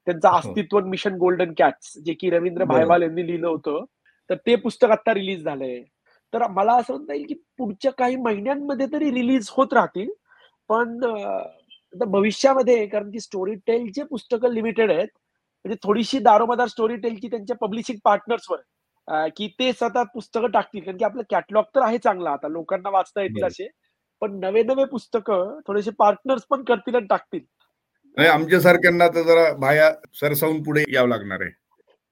त्यांचं 0.08 0.28
हो. 0.28 0.38
अस्तित्व 0.38 0.80
मिशन 0.86 1.15
गोल्डन 1.17 1.54
कॅट्स 1.58 1.98
जे 2.06 2.13
की 2.19 2.30
रवींद्र 2.30 2.63
भायवाल 2.65 3.02
यांनी 3.02 3.26
लिहिलं 3.28 3.48
होतं 3.48 3.84
तर 4.30 4.36
ते 4.48 4.56
पुस्तक 4.56 4.91
आता 4.91 5.13
रिलीज 5.13 5.43
झालंय. 5.43 5.82
तर 6.34 6.48
मला 6.52 6.74
असं 6.74 6.93
म्हणता 6.93 7.13
येईल 7.13 7.26
की 7.28 7.34
पुढच्या 7.58 7.91
काही 7.91 8.15
महिन्यांमध्ये 8.15 8.86
तरी 8.93 9.12
रिलीज 9.12 9.48
होत 9.52 9.74
राहतील. 9.74 10.10
पण 10.69 11.00
भविष्यामध्ये 11.93 12.86
कारण 12.88 13.10
की 13.12 13.19
स्टोरी 13.19 13.56
टेलचे 13.67 14.04
पुस्तकं 14.04 14.54
लिमिटेड 14.54 14.91
आहेत. 14.91 15.08
म्हणजे 15.65 15.78
थोडीशी 15.84 16.19
दारोमदार 16.19 16.67
स्टोरी 16.67 16.96
टेलची 16.96 17.28
त्यांच्या 17.28 17.56
पब्लिशिंग 17.58 17.98
पार्टनर्सवर 18.04 19.28
की 19.38 19.48
ते 19.60 19.72
सतत 19.74 20.08
पुस्तकं 20.13 20.52
टाकतील. 20.52 20.84
कारण 20.84 20.98
की 20.98 21.06
आपलं 21.06 21.24
कॅटलॉग 21.30 21.63
तर 21.76 21.82
आहे 21.82 21.98
चांगला. 21.98 22.32
आता 22.32 22.48
लोकांना 22.48 22.89
वाचता 22.89 23.22
येतील 23.22 23.43
असे. 23.43 23.67
पण 24.22 24.39
नवे 24.39 24.63
नवे 24.63 24.86
पुस्तकं 24.86 25.60
थोडेसे 25.67 25.91
पार्टनर्स 25.91 26.43
पण 26.50 26.63
करतील 26.63 26.96
आणि 26.96 27.06
टाकतील. 27.10 27.41
आमच्या 28.17 28.60
सारख्यांना 28.62 29.08
तर 29.08 29.22
जरा 29.22 29.52
भाया 29.54 29.91
सरसावून 30.13 30.62
पुढे 30.63 30.84
यावं 30.93 31.10
लागणार 31.10 31.41
आहे. 31.41 31.52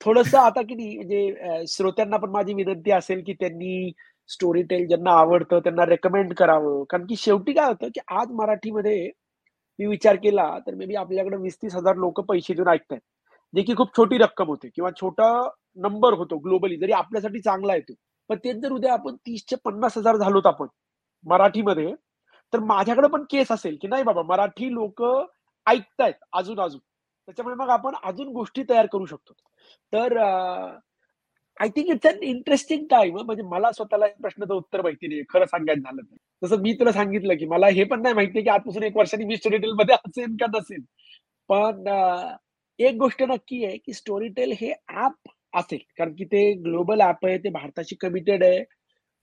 थोडस 0.02 0.34
आता 0.36 0.62
की 0.62 0.76
नाही 0.76 0.96
म्हणजे 0.96 1.64
श्रोत्यांना 1.68 2.18
पण 2.18 2.30
माझी 2.30 2.54
विनंती 2.54 2.92
असेल 2.92 3.22
की 3.26 3.34
त्यांनी 3.34 3.92
स्टोरी 4.30 4.62
टेल 4.64 4.88
ज्यांना 4.88 5.12
आवडतं 5.20 5.60
त्यांना 5.60 5.86
रेकमेंड 5.86 6.34
करावं. 6.34 6.84
कारण 6.90 7.06
की 7.06 7.16
शेवटी 7.18 7.54
काय 7.54 7.68
होतं 7.68 7.88
की 7.96 8.00
आज 8.18 8.32
मराठीमध्ये 8.32 9.10
मी 9.80 9.86
विचार 9.88 10.16
केला 10.16 10.48
तर 10.68 10.76
मे 10.76 10.86
बी 10.86 10.96
आपल्याकडे 10.96 11.38
वीस 11.38 11.58
तीस 11.62 11.76
हजार 11.76 11.96
लोक 11.98 12.20
पैसे 12.22 12.54
देऊन 12.54 12.68
ऐकतात 12.70 13.00
जे 13.54 13.62
की 13.64 13.74
खूप 13.76 13.96
छोटी 13.98 14.18
रक्कम 14.18 14.48
होते 14.48 14.70
किंवा 14.76 14.90
छोटा 14.92 15.30
नंबर 15.78 16.14
होतो 16.14 16.38
ग्लोबली 16.38 16.78
जरी 16.78 16.92
आपल्यासाठी 16.92 17.40
चांगला 17.42 17.76
येतो 17.76 17.94
पण 18.30 18.38
तेच 18.44 18.58
जर 18.58 18.72
उद्या 18.72 18.94
आपण 18.94 19.16
तीसचे 19.26 19.56
पन्नास 19.66 19.98
हजार 19.98 20.18
झालोत 20.18 20.46
आपण 20.48 20.68
मराठीमध्ये 21.26 21.94
तर 22.54 22.60
माझ्याकडे 22.62 23.08
पण 23.08 23.24
केस 23.32 23.52
असेल 23.52 23.78
की 23.82 23.88
नाही 23.88 24.04
बाबा 24.04 24.22
मराठी 24.24 24.74
लोक 24.74 25.04
ऐकतायत 25.68 26.14
अजून 26.34 26.60
अजून 26.60 26.80
त्याच्यामुळे 27.28 27.56
मग 27.56 27.70
आपण 27.70 27.96
अजून 28.04 28.30
गोष्टी 28.34 28.64
तयार 28.70 28.86
करू 28.86 29.06
शकतो. 29.06 29.34
तर 29.94 30.18
I 31.60 31.70
think 31.70 31.90
it's 31.90 32.08
an 32.08 32.24
interesting 32.24 32.86
time 32.90 33.18
म्हणजे 33.18 33.44
मला 33.44 33.72
स्वतःला 33.72 34.06
प्रश्नाचं 34.22 34.54
उत्तर 34.54 34.82
माहिती 34.82 35.08
नाही 35.08 35.24
खरं 35.30 35.46
सांगायचं 35.46 35.82
झालं 35.82 36.02
तर. 36.02 36.16
जसं 36.42 36.62
मी 36.62 36.74
तुला 36.74 36.92
सांगितलं 36.92 37.36
की 37.38 37.46
मला 37.46 37.68
हे 37.70 37.84
पण 37.84 38.02
नाही 38.02 38.16
माहिती 38.16 38.42
की 38.42 38.50
आजपासून 38.50 38.84
एक 38.84 38.98
वर्षांनी 38.98 39.26
मी 39.26 39.38
स्टोरी 39.38 39.58
टेल 39.58 39.72
मध्ये 39.72 39.96
असेल 39.96 40.36
का 40.42 40.46
नसेल 40.56 40.82
पण 41.50 41.88
एक 42.80 42.96
गोष्ट 42.96 43.22
नक्की 43.24 43.64
आहे 43.66 43.78
की 43.78 43.94
स्टोरी 43.94 44.28
टेल 44.28 44.52
हे 44.62 44.72
ऍप 44.98 45.30
असेल. 45.54 45.80
कारण 45.98 46.14
की 46.14 46.26
ते 46.26 46.52
ग्लोबल 46.64 47.02
ऍप 47.02 47.26
आहे 47.26 47.38
ते 47.38 47.50
भारताशी 47.50 47.96
कमिटेड 47.96 48.44
आहे. 48.44 48.64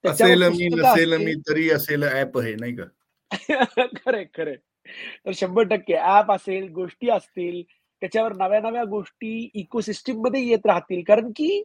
असेल 0.05 0.43
मी 0.49 0.69
नसेल 0.75 1.17
मी 1.17 1.35
तरी 1.49 1.69
असेल 1.71 2.05
ऍप 2.05 2.39
आहे 2.39 2.55
नाही 2.55 2.75
का? 2.77 2.85
खरे 3.97 4.25
खरे 4.37 4.55
तर 5.27 5.33
शंभर 5.35 5.63
टक्के 5.63 5.97
ऍप 6.09 6.31
असेल 6.33 6.69
गोष्टी 6.73 7.09
असतील. 7.11 7.63
त्याच्यावर 8.03 8.33
नव्या 8.37 8.61
नव्या 8.61 8.85
गोष्टी 8.85 9.51
इकोसिस्टीममध्ये 9.55 10.43
येत 10.47 10.67
राहतील. 10.67 11.03
कारण 11.03 11.31
की 11.37 11.63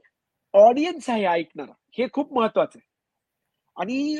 ऑडियन्स 0.54 1.10
आहे 1.10 1.26
ऐकणार. 1.26 1.68
हे 1.98 2.08
खूप 2.13 2.34
महत्वाचं 2.34 2.80
आहे. 2.80 2.92
आणि 3.76 4.16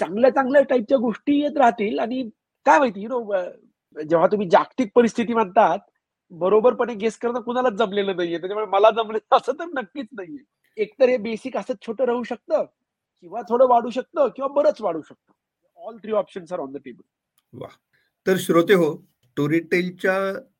चांगल्या 0.00 0.30
चांगल्या 0.30 0.62
टाईपच्या 0.62 0.98
गोष्टी 0.98 1.40
येत 1.42 1.56
राहतील 1.58 1.98
आणि 1.98 2.22
काय 2.66 2.78
माहिती 2.78 3.02
यु 3.02 3.08
नो 3.08 4.02
जेव्हा 4.02 4.26
तुम्ही 4.26 4.48
जागतिक 4.50 4.90
परिस्थिती 4.94 5.34
म्हणतात 5.34 5.78
बरोबरपणे 6.32 6.94
गेस 6.94 7.18
करणं 7.18 7.40
कुणालाच 7.40 7.72
जमलेलं 7.72 8.16
नाहीये. 8.16 8.38
त्याच्यामुळे 8.38 8.66
मला 8.66 8.90
जमलेलं 8.90 9.36
असं 9.36 9.52
तर 9.52 9.64
नक्कीच 9.74 10.06
नाहीये. 10.12 10.44
एकतर 10.76 11.08
हे 11.08 11.16
बेसिक 11.16 11.56
असं 11.56 11.74
छोटं 11.86 12.04
राहू 12.04 12.22
शकतं 12.22 12.64
किंवा 13.20 13.42
थोडं 13.48 13.68
वाढू 13.68 13.90
शकतं 13.90 14.28
किंवा 14.28 14.48
बरंच 14.52 14.80
वाढू 14.80 15.00
शकतं. 15.02 15.32
All 15.78 15.96
three 15.96 16.12
option 16.12 16.44
are 16.52 16.60
on 16.60 16.72
the 16.72 16.76
table 16.84 17.58
वा 17.60 17.68
तर 18.26 18.36
श्रोते 18.38 18.74
हो 18.74 18.94
स्टोरीटेलच्या 19.24 20.16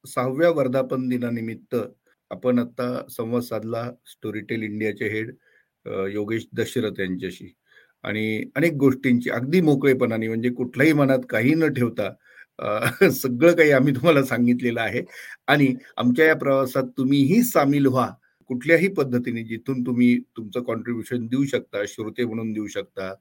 सहाव्या 0.06 0.50
वर्धापन 0.50 1.08
दिनानिमित्त 1.08 1.74
आपण 2.34 2.58
आता 2.58 2.86
संवाद 3.10 3.42
साधला 3.42 3.84
स्टोरीटेल 4.06 4.62
इंडियाचे 4.62 5.08
हेड 5.10 5.30
योगेश 6.12 6.46
दशरथ 6.52 7.00
यांच्याशी. 7.00 7.52
आणि 8.04 8.44
अनेक 8.56 8.72
गोष्टींची 8.76 9.30
अगदी 9.30 9.60
मोकळेपणाने 9.62 10.28
म्हणजे 10.28 10.50
कुठल्याही 10.52 10.92
मनात 10.92 11.18
काही 11.30 11.54
न 11.54 11.68
ठेवता 11.74 12.10
सगळं 13.12 13.52
काही 13.56 13.70
आम्ही 13.72 13.94
तुम्हाला 13.94 14.22
सांगितलेलं 14.24 14.80
आहे. 14.80 15.02
आणि 15.48 15.74
आमच्या 15.96 16.26
या 16.26 16.34
प्रवासात 16.36 16.84
तुम्हीही 16.98 17.42
सामील 17.44 17.86
व्हा. 17.86 18.08
कुठल्याही 18.50 18.88
पद्धतीने 18.88 19.42
जिथून 19.44 19.82
तुम्ही 19.86 20.18
तुमचं 20.36 20.62
कॉन्ट्रीब्युशन 20.62 21.26
देऊ 21.26 21.44
शकता 21.46 21.84
श्रोते 21.88 22.24
म्हणून 22.24 22.52
देऊ 22.52 22.66
शकता 22.68 23.12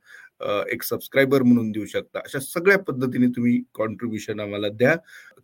एक 0.71 0.83
सबस्क्रायबर 0.83 1.43
म्हणून 1.43 1.71
देऊ 1.71 1.85
शकता 1.85 2.19
अशा 2.19 2.39
सगळ्या 2.41 2.77
पद्धतीने 2.79 3.27
तुम्ही 3.27 3.61
कॉन्ट्रीब्युशन 3.73 4.39
आम्हाला 4.39 4.69
द्या. 4.71 4.95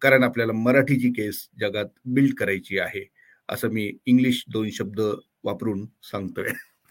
कारण 0.02 0.24
आपल्याला 0.24 0.54
मराठीची 0.56 1.10
केस 1.14 1.48
जगात 1.62 1.86
बिल्ड 2.08 2.34
करायची 2.36 2.80
आहे. 2.80 3.06
असं 3.50 3.70
मी 3.70 3.92
इंग्लिश 4.06 4.44
दोन 4.48 4.70
शब्द 4.70 5.02
वापरून 5.44 5.86
सांगतोय. 6.04 6.48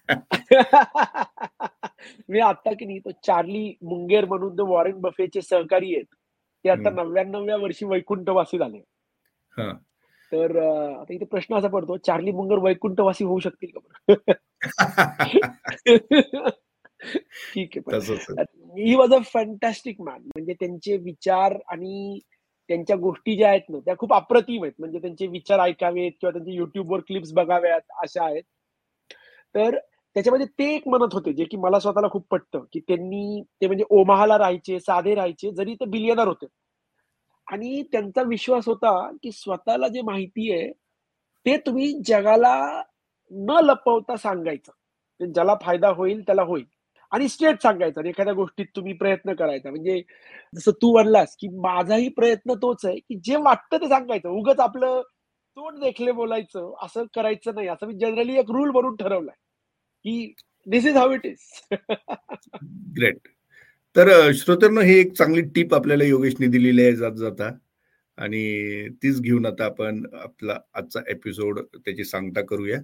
मी 2.29 2.41
आता 2.41 2.73
की 2.73 2.85
नाही 2.85 2.99
तो 2.99 3.11
चार्ली 3.11 3.75
मुंगेर 3.83 4.25
म्हणून 4.25 4.61
वॉरेन 4.61 5.01
बफेचे 5.01 5.41
सहकारी 5.41 5.95
आहेत. 5.95 6.07
ते 6.65 6.69
आता 6.69 6.91
नव्याण्णव्या 6.91 7.57
वर्षी 7.57 7.87
वैकुंठवासी 7.87 8.59
झाले. 8.59 8.81
तर 10.33 10.57
आता 11.01 11.15
इथे 11.15 11.25
प्रश्न 11.25 11.55
असा 11.55 11.69
पडतो 11.69 11.97
चार्ली 11.97 12.33
मुंगर 12.33 12.59
वैकुंठवासी 12.59 13.25
होऊ 13.25 13.39
शकतील 13.39 13.71
का 13.77 14.09
ठीक 17.55 17.71
आहे 17.77 18.83
he 18.83 18.97
was 18.97 19.15
a 19.15 19.19
fantastic 19.25 20.01
man 20.01 20.23
म्हणजे 20.23 20.53
त्यांचे 20.53 20.97
विचार 20.97 21.59
आणि 21.69 22.21
त्यांच्या 22.69 22.97
गोष्टी 22.97 23.37
ज्या 23.37 23.49
आहेत 23.49 23.63
ना 23.71 23.79
त्या 23.87 23.95
खूप 23.99 24.13
अप्रतिम 24.15 24.63
आहेत. 24.65 24.73
म्हणजे 24.79 24.99
त्यांचे 24.99 25.27
विचार 25.27 25.61
ऐकावेत 25.61 26.13
किंवा 26.21 26.33
त्यांचे 26.33 26.53
युट्यूबवर 26.53 27.01
क्लिप्स 27.07 27.33
बघाव्यात 27.35 27.81
अशा 28.03 28.25
आहेत. 28.25 28.43
तर 29.55 29.77
त्याच्यामध्ये 30.17 30.47
ते 30.59 30.65
एक 30.77 30.89
म्हणत 30.89 31.15
होते 31.15 31.33
जे 31.33 31.45
की 31.45 31.57
मला 31.57 31.79
स्वतःला 31.81 32.09
खूप 32.11 32.27
पटतं 32.31 32.65
की 32.73 32.81
त्यांनी 32.81 33.43
ते 33.63 33.67
म्हणजे 33.67 33.85
ओमाहाला 33.91 34.39
राहायचे 34.39 34.79
साधे 34.81 35.15
राहायचे 35.15 35.51
जरी 35.53 35.75
ते 35.75 35.85
बिलियनर 35.87 36.29
होते. 36.29 36.47
आणि 37.49 37.83
त्यांचा 37.93 38.23
विश्वास 38.23 38.69
होता 38.69 38.93
की 39.23 39.33
स्वतःला 39.33 39.89
जे 39.89 40.03
माहिती 40.03 40.53
आहे 40.53 40.71
ते 41.47 41.57
तुम्ही 41.59 41.93
जगाला 42.07 42.55
न 43.33 43.59
लपवता 43.63 44.17
सांगायचं. 44.17 44.73
ज्याला 45.21 45.55
फायदा 45.63 45.89
होईल 45.91 46.23
त्याला 46.23 46.43
होईल. 46.43 46.65
आणि 47.13 47.29
स्टेट 47.29 47.63
सांगायचं 47.63 48.01
आणि 48.01 48.09
एखाद्या 48.09 48.35
गोष्टीत 48.35 48.67
तुम्ही 48.77 48.93
प्रयत्न 48.93 49.35
करायचा. 49.35 49.71
म्हणजे 49.71 50.01
जसं 50.55 50.73
तू 50.83 50.93
म्हणलास 50.93 51.37
की 51.41 51.49
माझाही 51.61 52.09
प्रयत्न 52.17 52.55
तोच 52.63 52.85
आहे 52.85 52.99
की 52.99 53.19
जे 53.25 53.37
वाटतं 53.37 53.77
ते 53.83 53.89
सांगायचं. 53.89 54.29
उगच 54.29 54.61
आपलं 54.61 55.01
तोंड 55.57 55.79
देखले 55.81 56.13
बोलायचं 56.13 56.73
असं 56.83 57.05
करायचं 57.15 57.55
नाही. 57.55 57.69
असं 57.69 57.87
मी 57.87 57.95
जनरली 58.01 58.39
एक 58.39 58.51
रूल 58.51 58.71
बनून 58.71 58.97
ठरवलाय 58.97 59.37
की 60.05 60.33
this 60.67 60.87
is 60.87 60.97
how 60.97 61.13
it 61.13 61.27
is 61.27 61.77
great 62.99 63.29
तर 63.97 64.09
श्रोत्यांना 64.35 64.81
हे 64.81 64.99
एक 65.01 65.13
चांगली 65.13 65.43
टीप 65.55 65.75
आपल्याला 65.75 66.05
योगेशने 66.05 66.47
दिलेली 66.47 66.83
आहे 66.83 66.97
जात 66.97 67.13
जाता. 67.13 67.51
आणि 68.19 68.89
तीच 69.03 69.21
घेऊन 69.21 69.47
आता 69.47 69.65
आपण 69.65 70.03
आपला 70.23 70.59
आजचा 70.75 71.01
एपिसोड 71.09 71.59
त्याची 71.61 72.05
सांगता 72.05 72.41
करूया. 72.47 72.79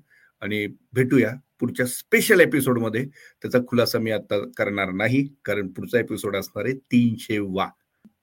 आणि 0.45 0.67
भेटूया 0.93 1.31
पुढच्या 1.61 1.87
स्पेशल 1.87 2.41
एपिसोडमध्ये 2.41 3.05
त्याचा 3.43 3.59
खुलासा 3.69 3.99
मी 3.99 4.11
आता 4.11 4.39
करणार 4.51 4.91
नाही 4.91 5.27
कारण 5.45 5.69
पुढचा 5.69 5.99
एपिसोड 5.99 6.37
असणार 6.37 6.65
आहे 6.65 6.75
तीनशे 6.75 7.39
वा. 7.39 7.69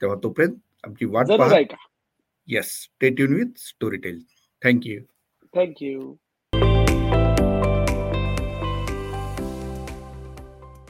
तेव्हा 0.02 0.18
तोपर्यंत 0.24 0.54
आमची 0.84 1.06
वाट 1.06 1.28
पहा 1.28 1.60
yes 2.48 2.74
stay 3.02 3.20
युन 3.20 3.34
with 3.34 3.58
Storytel 3.98 4.20
thank you 4.62 5.00
thank you 5.54 6.16